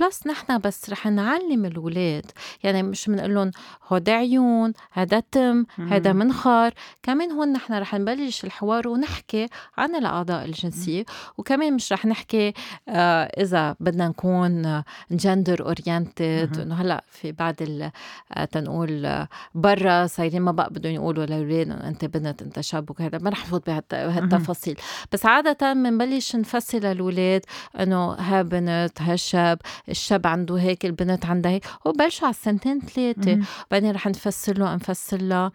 plus 0.00 0.26
نحن 0.26 0.58
بس 0.58 0.90
رح 0.90 1.06
نعلم 1.06 1.64
الولاد. 1.64 2.30
يعني 2.62 2.82
مش 2.82 3.06
بنقول 3.06 3.34
لهم 3.34 3.50
هودا 3.88 4.12
عيون 4.12 4.72
هذا 4.92 5.20
تم 5.20 5.64
هذا. 5.78 6.12
منخار. 6.12 6.72
كمان 7.02 7.32
هون 7.32 7.52
نحن 7.52 7.74
رح 7.74 7.94
نبلش 7.94 8.44
الحوار 8.44 8.88
ونحكي 8.88 9.48
عن 9.76 9.94
الأعضاء 9.94 10.44
الجنسية. 10.44 11.04
وكمان 11.38 11.74
مش 11.74 11.92
رح 11.92 12.06
نحكي 12.06 12.52
آه، 12.88 13.24
إذا 13.24 13.76
بدنا 13.80 14.08
نكون 14.08 14.82
جندر 15.10 15.66
اورينتد 15.66 16.50
مهم. 16.52 16.60
إنه 16.60 16.74
هلأ 16.74 17.04
بعد 17.38 17.62
ال 17.62 17.90
آه، 18.32 18.44
تنقول 18.44 19.06
آه، 19.06 19.28
برا 19.54 20.06
صايرين 20.06 20.42
ما 20.42 20.52
بقى 20.52 20.70
بدهم 20.70 20.92
يقولوا 20.94 21.26
لاولادهم 21.26 21.76
انت 21.78 22.04
بنت 22.04 22.42
انت 22.42 22.60
شاب 22.60 22.90
وكذا 22.90 23.18
ما 23.18 23.30
رح 23.30 23.46
نفوت 23.46 23.70
بهالتفاصيل. 23.70 24.76
بس 25.12 25.26
عادة 25.26 25.72
بنبلش 25.72 26.36
نفسر 26.36 26.78
للاولاد 26.78 27.44
انه 27.80 28.12
ها 28.12 28.42
بنت 28.42 29.02
ها 29.02 29.16
شاب 29.16 29.58
الشاب 29.88 30.26
عنده 30.26 30.56
هيك 30.56 30.84
البنت 30.86 31.26
عندها 31.26 31.50
هيك 31.52 31.64
وبلشوا 31.84 32.26
على 32.26 32.34
السنتين 32.34 32.80
ثلاثة 32.80 33.38
بعدين 33.70 33.90
رح 33.92 34.06
نفسر 34.06 34.58
له 34.58 34.74
نفسر 34.74 35.22
له 35.22 35.50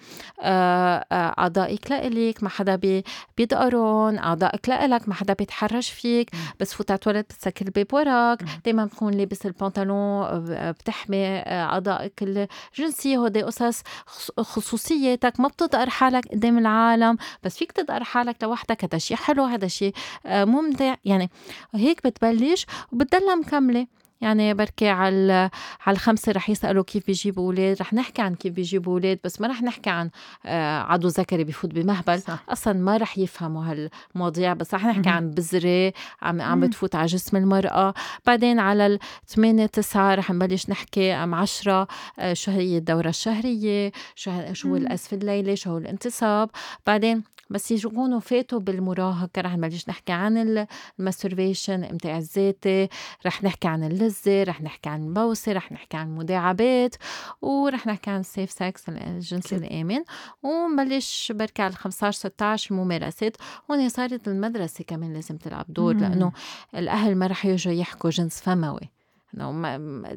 أعضائك 1.12 1.92
لإلك 1.92 2.44
ما 2.44 2.50
حدا 2.50 3.04
بيدقرون 3.38 4.18
أعضائك 4.18 4.70
لإلك 4.70 5.10
ما 5.10 5.14
حدا 5.14 5.34
بيتحرش 5.34 5.90
فيك. 5.90 6.30
بس 6.60 6.74
فوت 6.74 6.92
على 6.92 6.96
التواليت 6.96 7.26
بتسكر 7.34 7.66
الباب 7.66 7.94
وراك. 7.94 8.44
دايما 8.66 8.86
بتكون 8.86 9.14
لابس 9.14 9.46
البنطلون 9.46 10.28
بتحمي 10.72 11.18
اعضائك 11.68 12.48
الجنسيه 12.78 13.18
هودي 13.18 13.42
قصص 13.42 13.82
خصوصياتك 14.38 15.40
ما 15.40 15.48
بتدقر 15.48 15.90
حالك 15.90 16.28
قدام 16.28 16.58
العالم 16.58 17.18
بس 17.44 17.58
فيك 17.58 17.72
تدقر 17.72 18.04
حالك 18.04 18.44
لوحدك. 18.44 18.84
هذا 18.84 18.98
شيء 18.98 19.18
حلو 19.18 19.44
هذا 19.44 19.68
شيء 19.68 19.94
آه، 20.26 20.46
ممتع. 20.46 20.96
يعني 21.06 21.30
هيك 21.76 22.08
بتبلش 22.08 22.66
وبتضلها 22.92 23.36
مكملة. 23.36 23.88
يعني 24.22 24.54
بركي 24.54 24.90
على 24.90 25.50
على 25.86 25.96
الخمسه 25.96 26.32
رح 26.32 26.50
يسألوا 26.50 26.84
كيف 26.84 27.08
بيجيبوا 27.08 27.46
أولاد 27.46 27.78
رح 27.82 27.94
نحكي 27.94 28.22
عن 28.22 28.36
كيف 28.36 28.54
بيجيبوا 28.54 28.94
أولاد 28.94 29.20
بس 29.24 29.42
ما 29.42 29.48
رح 29.48 29.64
نحكي 29.64 29.90
عن 29.90 30.10
آه، 30.46 30.80
عضو 30.80 31.08
ذكري 31.08 31.44
بفوت 31.44 31.74
بمهبل. 31.74 32.22
صح. 32.22 32.44
أصلا 32.50 32.74
ما 32.74 32.98
رح 32.98 33.18
يفهموا 33.18 33.90
هالمواضيع 34.16 34.54
بس 34.54 34.74
رح 34.74 34.86
نحكي 34.86 35.10
عن 35.10 35.32
بذرة 35.32 35.94
عم 36.22 36.42
عم 36.42 36.60
بتفوت 36.60 36.96
على 36.96 37.06
جسم 37.06 37.38
المرأة. 37.38 37.94
بعدين 38.26 38.60
على 38.60 39.00
الثمانية 39.24 39.66
تسعة 39.66 40.16
رح 40.16 40.32
نبلش 40.32 40.70
نحكي 40.70 41.14
أم 41.14 41.36
عشرة 41.36 41.88
آه، 42.20 42.34
شو 42.34 42.52
هي 42.52 42.78
الدورة 42.78 43.10
الشهرية 43.10 43.92
شو 44.16 44.54
شو 44.54 44.76
القذف 44.76 45.14
الليلي 45.14 45.56
شو 45.56 45.70
هو 45.70 45.78
الانتصاب. 45.78 46.50
بعدين 46.88 47.24
بس 47.50 47.72
يكونوا 47.72 48.20
فاتوا 48.20 48.60
بالمراهقة. 48.60 49.42
رح 49.42 49.54
نبلش 49.58 49.90
نحكي 49.90 50.12
عن 50.12 50.68
ال 51.00 51.06
masturbation 51.06 51.84
امتاع 51.84 52.18
الذاتي 52.18 52.88
رح 53.26 53.44
نحكي 53.44 53.68
عن 53.68 53.84
اللذة 53.84 54.44
رح 54.44 54.62
نحكي 54.62 54.90
عن 54.90 55.04
البوسة 55.08 55.52
رح 55.52 55.72
نحكي 55.72 55.98
عن 55.98 56.08
المداعبات 56.08 56.96
ورح 57.42 57.88
نحكي 57.88 58.10
عن 58.10 58.20
ال 58.20 58.26
safe 58.26 58.52
sex 58.52 58.90
الجنس 58.90 59.54
الآمن. 59.54 60.04
ونبلش 60.44 61.32
بركي 61.36 61.62
على 61.62 61.74
15 61.74 62.18
16 62.20 62.72
الممارسات 62.76 63.38
هون 63.72 63.90
صارت 63.90 64.28
المدرسة 64.28 64.84
كمان 64.84 65.14
لازم 65.14 65.38
تلعب 65.38 65.66
دور 65.70 65.94
لأنه 65.96 66.32
الأهل 66.76 67.16
ما 67.16 67.28
رح 67.28 67.46
يجوا 67.46 67.74
يحكوا 67.74 68.10
جنس 68.10 68.42
فموي. 68.42 68.97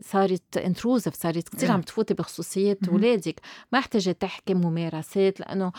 صارت 0.04 0.56
intrusive 0.56 1.14
صارت 1.14 1.48
كثير 1.48 1.72
عم 1.72 1.80
تفوتي 1.80 2.14
بخصوصيات 2.14 2.88
اولادك 2.88 3.40
ما 3.72 3.78
احتاجت 3.78 4.20
تحكي 4.20 4.54
ممارسات 4.54 5.40
لأنه 5.40 5.72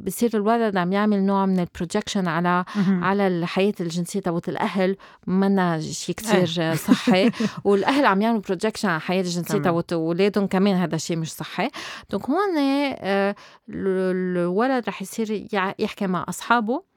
بصير 0.00 0.30
الولد 0.34 0.76
عم 0.76 0.92
يعمل 0.92 1.22
نوع 1.22 1.46
من 1.46 1.60
ال 1.60 1.66
projection 1.66 2.28
على 2.28 2.64
على 2.76 3.26
الحياة 3.26 3.74
الجنسية 3.80 4.20
تبعت 4.20 4.48
االاهل 4.48 4.96
منا 5.26 5.80
شيء 5.80 6.14
كثير 6.14 6.74
صحي. 6.88 7.30
والأهل 7.64 8.06
عم 8.06 8.22
يعملوا 8.22 8.42
projection 8.42 8.88
على 8.88 8.96
الحياة 8.96 9.20
الجنسية 9.20 9.58
تبعت 9.58 9.92
اولادهم 9.92 10.46
كمان 10.46 10.74
هذا 10.74 10.94
الشيء 10.94 11.16
مش 11.16 11.32
صحي. 11.32 11.70
donc 12.10 12.30
هون 12.30 12.58
آه، 12.58 13.34
الولد 13.70 14.88
رح 14.88 15.02
يصير 15.02 15.46
يحكي 15.78 16.06
مع 16.06 16.24
أصحابه. 16.28 16.89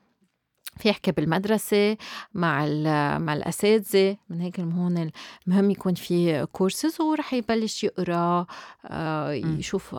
في 0.78 0.90
يحكي 0.90 1.12
بالمدرسة 1.12 1.98
مع 2.34 2.66
مع 3.18 3.34
الأساتذة 3.34 4.18
من 4.30 4.42
هيك 4.42 4.60
هون 4.60 5.12
المهم 5.48 5.72
يكون 5.72 5.94
في 5.94 6.46
كورسز 6.52 7.02
ورح 7.02 7.34
يبلش 7.34 7.84
يقرأ 7.84 8.46
آه، 8.86 9.32
يشوف 9.32 9.96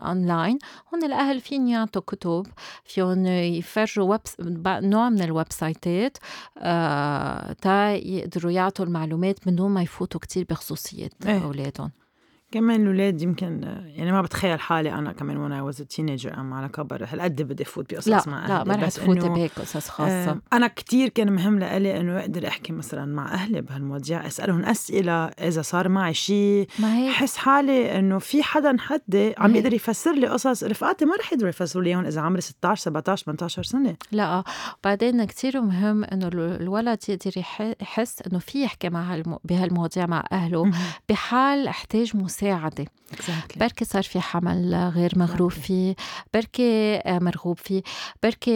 أونلاين 0.00 0.58
هون 0.94 1.04
الأهل 1.04 1.40
فين 1.40 1.68
يعطوا 1.68 2.02
كتب 2.02 2.46
فيهم 2.84 3.26
يفرجوا 3.26 4.04
ويب 4.04 4.68
نوع 4.68 5.08
من 5.08 5.22
ال 5.22 5.52
websiteات 5.52 6.18
آه، 6.58 7.52
تا 7.52 7.94
يقدروا 7.94 8.52
يعطوا 8.52 8.84
المعلومات 8.84 9.46
من 9.46 9.56
دون 9.56 9.70
ما 9.70 9.82
يفوتوا 9.82 10.20
كتير 10.20 10.46
بخصوصيات 10.50 11.12
إيه. 11.26 11.44
أولادهم. 11.44 11.90
كمان 12.52 12.82
الأولاد 12.82 13.22
يمكن 13.22 13.62
يعني 13.86 14.12
ما 14.12 14.22
بتخيل 14.22 14.60
حالي 14.60 14.92
أنا 14.92 15.12
كمان 15.12 15.36
وأنا 15.36 15.62
was 15.62 15.82
teenager 15.82 16.40
أم 16.40 16.54
على 16.54 16.68
كبر. 16.68 17.04
هالقد 17.08 17.42
بدي 17.42 17.64
فوت 17.64 17.94
بقصص 17.94 18.08
لا 18.08 18.22
مع 18.26 18.44
أهلي 18.44 18.54
لا 18.54 18.64
ما 18.64 18.74
رح 18.74 18.88
تفوتي 18.88 19.28
بهيك 19.28 19.52
قصص 19.56 19.88
خاصة. 19.88 20.40
أنا 20.52 20.66
كتير 20.66 21.08
كان 21.08 21.32
مهم 21.32 21.58
لإلي 21.58 22.00
إنه 22.00 22.20
أقدر 22.20 22.48
أحكي 22.48 22.72
مثلا 22.72 23.14
مع 23.14 23.32
أهلي 23.32 23.60
بهالمواضيع 23.60 24.26
أسألهم 24.26 24.64
أسئلة 24.64 25.24
إذا 25.24 25.62
صار 25.62 25.88
معي 25.88 26.14
شيء 26.14 26.68
حس 27.10 27.36
حالي 27.36 27.98
إنه 27.98 28.18
في 28.18 28.42
حدا 28.42 28.76
حدي 28.78 29.34
عم 29.38 29.56
يقدر 29.56 29.74
يفسر 29.74 30.12
لي 30.12 30.26
قصص. 30.26 30.64
رفقاتي 30.64 31.04
ما 31.04 31.16
رح 31.16 31.32
يقدروا 31.32 31.48
يفسروا 31.48 31.84
لي 31.84 32.08
إذا 32.08 32.20
عمري 32.20 32.40
16 32.40 32.82
17 32.82 33.24
18 33.24 33.62
سنة. 33.62 33.96
لا 34.12 34.44
بعدين 34.84 35.24
كتير 35.24 35.60
مهم 35.60 36.04
إنه 36.04 36.28
الولد 36.34 36.98
يقدر 37.08 37.32
يحس 37.80 38.22
إنه 38.22 38.38
في 38.38 38.62
يحكي 38.62 38.88
مع 38.88 39.22
بهالمواضيع 39.44 40.06
مع 40.06 40.24
أهله. 40.32 40.70
بحال 41.08 41.68
أحتاج 41.68 42.16
مساعدة 42.16 42.39
exactly. 43.12 43.58
بركي 43.58 43.84
صار 43.84 44.02
في 44.02 44.20
حمل 44.20 44.74
غير 44.94 45.12
مغروب 45.16 45.50
فيه. 45.50 45.94
بركي 46.34 46.96
آه، 46.96 47.18
مرغوب 47.18 47.58
فيه. 47.58 47.82
بركي 48.22 48.52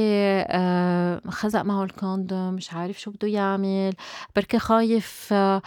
آه، 0.48 1.20
خزق 1.28 1.62
معه 1.62 1.84
الكوندوم 1.84 2.54
مش 2.54 2.72
عارف 2.72 3.00
شو 3.00 3.10
بده 3.10 3.28
يعمل. 3.28 3.92
بركي 4.36 4.58
خايف 4.58 5.28
آه، 5.32 5.62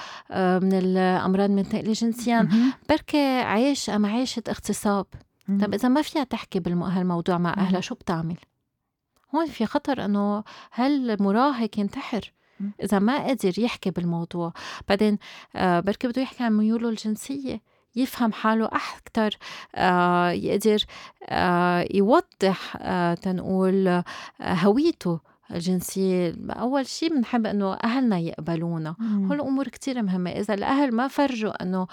من 0.60 0.74
الأمراض 0.74 1.50
المنتقلة 1.50 1.94
جنسيا 1.94 2.50
بركي 2.90 3.40
عايش 3.40 3.90
أم 3.90 4.06
عايشة 4.06 4.44
اغتصاب. 4.50 5.06
طب 5.62 5.74
إذا 5.74 5.90
ما 5.90 6.02
فيها 6.02 6.24
تحكي 6.24 6.60
بهالموضوع 6.60 7.38
مع 7.38 7.54
أهلها 7.58 7.82
شو 7.82 7.96
بتعمل؟ 7.96 8.38
هون 9.36 9.46
في 9.46 9.66
خطر 9.66 10.06
إنه 10.06 10.44
هالمراهق 10.74 11.80
ينتحر. 11.80 12.34
إذا 12.84 13.00
ما 13.00 13.28
قدر 13.28 13.60
يحكي 13.60 13.92
بالموضوع. 13.92 14.54
بعدين 14.88 15.18
بركي 15.56 16.08
بده 16.08 16.22
يحكي 16.22 16.44
عن 16.44 16.58
ميوله 16.58 16.90
الجنسية. 16.90 17.62
يفهم 17.98 18.32
حاله 18.34 18.66
أكثر 18.66 19.38
آه، 19.76 20.30
يقدر 20.32 20.84
آه، 21.30 21.88
يوضح 21.94 22.78
آه، 22.82 23.14
تنقول 23.14 24.04
هويته. 24.42 25.20
الجنسية 25.52 26.36
أول 26.50 26.88
شيء 26.88 27.16
بنحب 27.16 27.46
إنه 27.46 27.74
أهلنا 27.74 28.20
يقبلونا. 28.20 28.96
هول 29.02 29.34
الأمور 29.36 29.68
كتير 29.68 30.02
مهمة. 30.02 30.30
إذا 30.30 30.54
الأهل 30.54 30.96
ما 30.96 31.08
فرجوا 31.08 31.64
إنه 31.64 31.88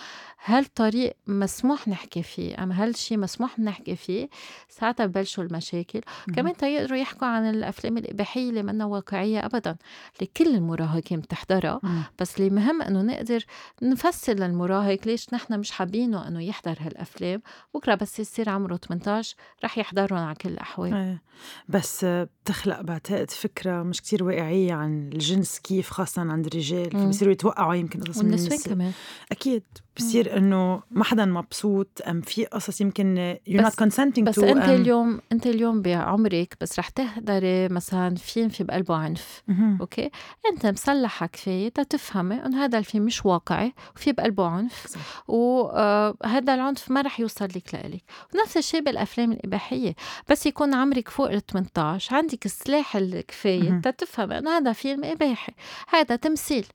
هالطريق 0.45 1.17
مسموح 1.27 1.89
نحكي 1.89 2.23
فيه 2.23 2.63
أما 2.63 2.83
هالشي 2.85 3.17
مسموح 3.17 3.59
نحكي 3.59 3.97
فيه 3.97 4.29
ساعتها 4.69 5.07
ببلشوا 5.07 5.45
المشاكل. 5.45 6.01
كمان 6.35 6.57
تيقدروا 6.57 6.99
يحكوا 6.99 7.29
عن 7.29 7.51
الأفلام 7.51 7.99
الإباحية 7.99 8.49
اللي 8.51 8.63
منا 8.63 8.85
واقعية 8.85 9.47
أبدا 9.47 9.77
اللي 10.17 10.31
كل 10.37 10.55
المراهقين 10.55 11.21
بتحضرها. 11.21 11.81
بس 12.21 12.39
اللي 12.39 12.51
مهم 12.51 12.83
إنه 12.83 13.03
نقدر 13.03 13.45
نفسر 13.83 14.33
للمراهق 14.35 14.99
ليش 15.07 15.35
نحن 15.35 15.59
مش 15.59 15.71
حابينه 15.71 16.29
إنه 16.29 16.43
يحضر 16.43 16.77
هالأفلام. 16.81 17.43
بكرة 17.75 17.95
بس 17.95 18.21
يصير 18.21 18.49
عمره 18.49 18.77
18 18.77 19.37
رح 19.65 19.79
يحضرهم 19.79 20.19
على 20.19 20.35
كل 20.35 20.49
الأحوال. 20.49 20.95
إيه. 20.95 21.23
بس 21.69 22.05
بتخلق 22.05 22.81
بعتقد 22.81 23.31
فكرة 23.45 23.83
مش 23.83 24.01
كتير 24.01 24.25
واقعية 24.25 24.73
عن 24.73 25.11
الجنس 25.13 25.59
كيف 25.59 25.91
خاصة 25.91 26.23
عند 26.23 26.47
الرجال 26.47 26.91
فبصيروا 26.91 27.33
يتوقعوا 27.33 27.75
يمكن 27.75 28.01
قصص 28.01 28.19
من 28.23 28.29
النساء. 28.29 28.75
كمان. 28.75 28.93
أكيد 29.33 29.63
بصير 29.97 30.37
إنه 30.37 30.83
ما 30.91 31.05
حدا 31.05 31.25
مبسوط 31.25 32.03
أم 32.09 32.21
في 32.21 32.45
قصص 32.45 32.81
يمكن 32.81 33.37
you're 33.47 33.63
not 33.63 33.75
consenting 33.75 34.29
بس 34.29 34.39
أنت 34.39 34.69
اليوم 34.69 35.21
أنت 35.33 35.47
اليوم 35.47 35.83
بعمرك 35.83 36.57
بس 36.61 36.79
رح 36.79 36.89
تحضري 36.89 37.69
مثلا 37.69 38.15
فيلم 38.15 38.49
في 38.49 38.65
بقلبه 38.65 38.97
عنف. 38.97 39.43
أوكي؟ 39.81 40.11
أنت 40.53 40.67
مسلحه 40.67 41.27
كفايه 41.27 41.69
تفهمي 41.69 42.35
إنه 42.35 42.65
هذا 42.65 42.79
الفيلم 42.79 43.05
مش 43.05 43.27
واقعي 43.27 43.73
وفي 43.97 44.13
بقلبه 44.13 44.47
عنف 44.47 44.99
وهذا 45.29 46.53
آه، 46.53 46.55
العنف 46.55 46.91
ما 46.91 47.01
رح 47.03 47.21
يوصل 47.21 47.45
لك 47.45 47.75
لإلك. 47.75 48.03
ونفس 48.35 48.57
الشيء 48.57 48.81
بالأفلام 48.81 49.33
الإباحية. 49.33 49.95
بس 50.31 50.47
يكون 50.47 50.75
عمرك 50.75 51.09
فوق 51.09 51.31
ال 51.31 51.47
18 51.47 52.17
عندك 52.17 52.47
السلاح 52.47 52.97
الكفايه 53.35 53.81
تفهمي 53.81 54.39
انه 54.39 54.57
هذا 54.57 54.73
فيلم 54.73 55.05
إباحي 55.05 55.53
هذا 55.89 56.17
تمثيل. 56.17 56.67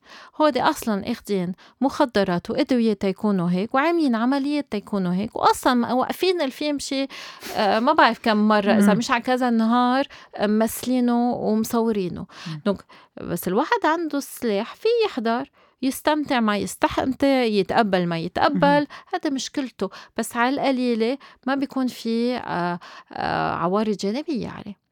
هودي 0.42 0.62
أصلا 0.62 1.12
اخذين 1.12 1.54
مخدرات 1.82 2.50
وادويه 2.50 2.94
تيكونوا 2.94 3.50
هيك 3.50 3.76
وعاملين 3.76 4.16
عمليات 4.16 4.72
تيكونوا 4.72 5.14
هيك. 5.14 5.36
واصلا 5.36 5.94
واقفين 5.94 6.42
الفيلم 6.42 6.80
شي 6.80 7.08
آه، 7.56 7.80
ما 7.80 7.94
بعرف 7.94 8.20
كم 8.20 8.48
مرة 8.48 8.72
إذا 8.72 8.94
مش 8.94 9.12
على 9.12 9.24
كذا 9.24 9.50
نهار 9.50 10.08
ممثلينه 10.40 11.32
ومصورينه. 11.32 12.26
دونك 12.66 12.86
بس 13.22 13.48
الواحد 13.48 13.86
عنده 13.86 14.18
السلاح 14.18 14.76
في 14.76 14.88
يحضر 15.06 15.52
يستمتع 15.82 16.40
ما 16.40 16.58
يستمتع 16.58 17.44
يتقبل 17.44 18.08
ما 18.08 18.18
يتقبل 18.18 18.88
هذا 19.14 19.30
مشكلته. 19.30 19.90
بس 20.18 20.36
على 20.36 20.56
القليلة 20.56 21.18
ما 21.48 21.56
بيكون 21.56 21.88
في 21.88 22.36
آه، 22.38 22.80
آه، 23.14 23.52
عوارض 23.52 23.98
جانبية 23.98 24.50
عليه. 24.50 24.89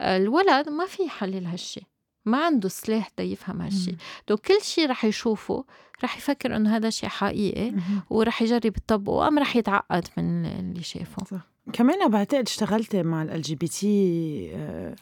الولد 0.00 0.68
ما 0.68 0.86
في 0.86 1.02
يحلل 1.02 1.46
هالشي 1.46 1.80
ما 2.24 2.44
عنده 2.44 2.68
سلاح 2.68 3.10
دا 3.18 3.24
يفهم 3.24 3.60
هالشي. 3.60 3.94
دو 4.28 4.36
كل 4.36 4.62
شيء 4.62 4.90
رح 4.90 5.04
يشوفه 5.04 5.64
رح 6.04 6.16
يفكر 6.16 6.56
إنه 6.56 6.76
هذا 6.76 6.90
شيء 6.90 7.08
حقيقي 7.08 7.72
ورح 8.10 8.42
يجرب 8.42 8.76
يطبقه 8.76 9.28
ام 9.28 9.38
رح 9.38 9.56
يتعقد 9.56 10.08
من 10.16 10.46
اللي 10.46 10.82
شافه 10.82 11.24
صح. 11.24 11.50
كمان 11.72 12.08
بعتقد 12.08 12.46
اشتغلتي 12.48 13.02
مع 13.02 13.22
ال 13.22 13.42
جي 13.42 13.54
بي 13.54 13.68
تي 13.68 13.86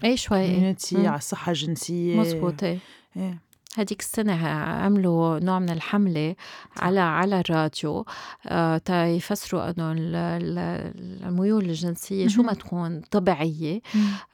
اي 0.04 0.16
شوي 0.16 0.46
مم. 0.92 1.07
على 1.07 1.16
الصحة 1.16 1.50
الجنسية. 1.50 2.16
مزبوط 2.16 2.64
إيه. 2.64 2.78
إيه. 3.16 3.38
هديك 3.78 4.00
السنة 4.00 4.46
عملوا 4.48 5.38
نوع 5.38 5.58
من 5.58 5.70
الحملة 5.70 6.34
على 6.76 7.00
على 7.00 7.40
الراديو. 7.40 8.04
آه، 8.46 8.78
تا 8.78 9.06
يفسروا 9.06 9.70
إنه 9.70 9.92
ال- 9.92 10.14
ال- 10.16 11.24
الميول 11.24 11.64
الجنسية 11.64 12.28
شو 12.28 12.42
ما 12.42 12.52
تكون 12.54 13.00
طبيعية. 13.00 13.80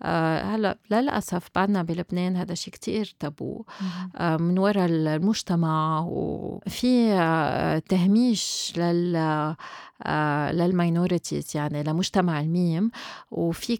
آه، 0.02 0.42
هلا 0.42 0.78
للأسف 0.90 1.48
بعدنا 1.54 1.82
بلبنان 1.82 2.36
هذا 2.36 2.54
شيء 2.54 2.72
كتير 2.74 3.14
تابو. 3.20 3.64
آه، 4.16 4.36
من 4.36 4.58
وراء 4.58 4.86
المجتمع 4.86 6.00
وفي 6.08 7.14
تهميش 7.88 8.72
لل 8.76 9.54
لل 10.52 10.68
minorities 10.68 11.50
يعني 11.54 11.82
لمجتمع 11.82 12.40
الميم. 12.40 12.90
وفي 13.30 13.76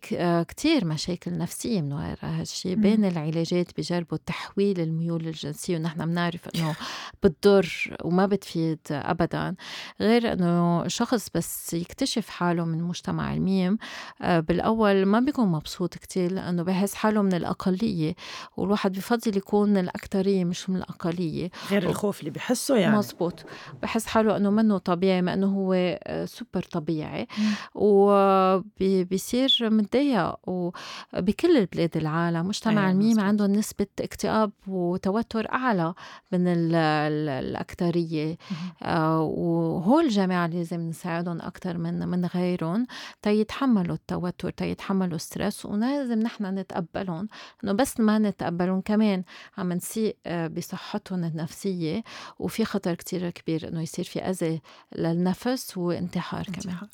كتير 0.49 0.85
مشاكل 0.85 1.39
نفسية 1.39 1.83
من 1.83 1.93
وراء 1.93 2.19
هالشيء. 2.23 2.75
بين 2.75 3.05
العلاجات 3.05 3.67
بجربوا 3.79 4.19
تحويل 4.27 4.81
الميول 4.81 5.27
الجنسية 5.29 5.54
ونحن 5.71 6.07
بنعرف 6.07 6.49
إنه 6.55 6.75
بتضر 7.23 7.97
وما 8.05 8.27
بتفيد 8.27 8.79
ابدا. 8.91 9.55
غير 10.01 10.33
إنه 10.33 10.89
شخص 10.89 11.29
بس 11.35 11.75
يكتشف 11.75 12.29
حاله 12.29 12.65
من 12.65 12.83
مجتمع 12.83 13.35
الميم 13.35 13.79
آه، 14.23 14.41
بالأول 14.41 15.07
ما 15.07 15.21
بيكون 15.21 15.49
مبسوط 15.49 15.95
كتير 15.95 16.33
لأنه 16.33 16.63
بحس 16.63 16.95
حاله 16.95 17.23
من 17.23 17.35
الأقلية 17.35 18.15
والواحد 18.57 18.93
بفضل 18.93 19.37
يكون 19.37 19.69
من 19.71 19.77
الاكثريه 19.79 20.45
مش 20.45 20.71
من 20.71 20.77
الأقلية. 20.77 21.51
غير 21.71 21.89
الخوف 21.89 22.21
اللي 22.21 22.31
بحسه 22.31 22.77
يعني. 22.77 22.97
مزبوط. 22.97 23.45
بحس 23.83 24.07
حاله 24.07 24.37
إنه 24.37 24.51
منه 24.51 24.79
طبيعي 24.79 25.23
ما 25.23 25.35
إنه 25.35 25.47
هو 25.47 25.73
آه، 25.75 26.25
سوبر 26.25 26.63
طبيعي. 26.63 27.27
وبيصير 27.75 29.57
متضايق 29.63 30.35
وبكل 30.49 31.57
البلاد 31.57 31.97
العالم. 31.97 32.47
مجتمع 32.49 32.81
أيوة، 32.81 32.91
الميم 32.91 33.09
مزبوط. 33.11 33.25
عندهم 33.25 33.53
نسبة 33.53 33.87
اكتئاب 34.01 34.53
وتوتر 34.69 35.34
أعلى 35.41 35.95
من 36.33 36.49
ال- 36.49 36.75
ال- 36.75 37.29
الأكترية 37.29 38.37
آه، 38.83 39.21
وهول 39.21 40.05
الجماعة 40.05 40.47
لازم 40.47 40.81
نساعدهم 40.81 41.41
أكتر 41.41 41.79
من 41.79 42.09
من 42.09 42.27
غيرهم 42.27 42.87
تيتحملوا 43.23 43.95
التوتر 43.95 44.51
تيتحملوا 44.51 45.17
ال 45.17 45.24
stress 45.24 45.67
ولازم 45.67 46.19
نحن 46.19 46.45
نتقبلهم 46.59 47.29
إنه 47.65 47.73
بس 47.73 48.01
ما 48.01 48.19
نتقبلهم 48.19 48.81
كمان 48.81 49.23
عم 49.59 49.73
نسيء 49.73 50.17
آه، 50.27 50.47
بصحتهم 50.47 51.25
النفسية 51.25 52.03
وفي 52.39 52.65
خطر 52.65 52.95
كتير 52.95 53.31
كبير 53.31 53.69
إنه 53.69 53.83
يصير 53.83 54.05
في 54.05 54.21
أذى 54.21 54.61
للنفس 54.97 55.77
وانتحار 55.79 56.45
كمان 56.45 56.57
انتحار. 56.59 56.89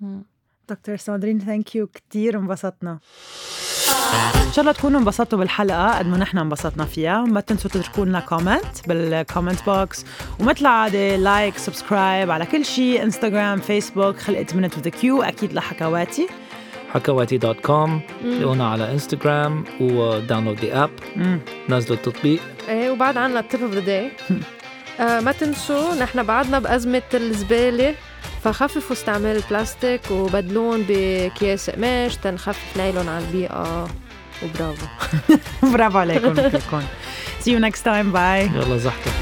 مم. 0.00 0.22
دكتور 0.70 0.96
ساندرين 0.96 1.38
thank 1.38 1.76
you 1.76 1.86
كثير 1.86 2.38
انبسطنا. 2.38 2.98
إن 4.46 4.52
شاء 4.52 4.60
الله 4.60 4.72
تكونوا 4.72 5.00
انبسطتوا 5.00 5.38
بالحلقة 5.38 5.98
قد 5.98 6.06
ما 6.06 6.16
نحن 6.16 6.38
انبسطنا 6.38 6.84
فيها. 6.84 7.24
ما 7.24 7.40
تنسوا 7.40 7.70
تتركوا 7.70 8.04
لنا 8.04 8.20
comment 8.20 8.88
بال 8.88 9.05
comment 9.05 9.64
box 9.66 10.04
ومثل 10.40 10.60
العاده 10.60 11.16
like 11.16 11.58
subscribe 11.58 12.30
على 12.30 12.46
كل 12.46 12.64
شيء 12.64 13.02
انستغرام 13.02 13.60
فيسبوك 13.60 14.16
خلقت 14.16 14.54
منت 14.54 14.78
with 14.78 14.88
Q 14.88 15.22
أكيد 15.22 15.52
لحكواتي. 15.52 16.28
حكواتي 16.92 17.38
dot 17.38 17.60
com 17.60 18.00
تلاقونا 18.22 18.70
على 18.70 18.92
انستغرام 18.92 19.64
و 19.80 19.89
download 19.89 20.64
the 20.64 20.84
app. 20.84 20.90
نزلوا 21.68 21.96
التطبيق. 21.96 22.40
إيه 22.68 22.90
وبعد 22.90 23.16
عنا 23.16 23.40
ال 23.40 23.45
tip 23.45 23.62
of 23.62 23.72
the 23.72 23.80
day 23.80 24.10
ما 24.98 25.32
تنسوا 25.32 25.94
نحن 25.94 26.22
بعدنا 26.22 26.58
بأزمة 26.58 27.02
الزبالة. 27.14 27.94
فخففوا 28.44 28.96
استعمال 28.96 29.36
البلاستيك 29.36 30.10
وبدلون 30.10 30.82
بأكياس 30.82 31.70
قماش 31.70 32.16
تنخفف 32.16 32.76
نايلون 32.76 33.08
على 33.08 33.24
البيئة. 33.24 33.88
وبرافو. 34.42 34.86
برافو 35.72 35.98
عليكم 35.98 36.34
كلكم. 36.34 36.82
See 37.40 37.52
you 37.52 37.58
next 37.58 37.82
time. 37.84 38.12
Bye. 38.12 38.54
يلا 38.56 38.76
زحتوا 38.76 39.12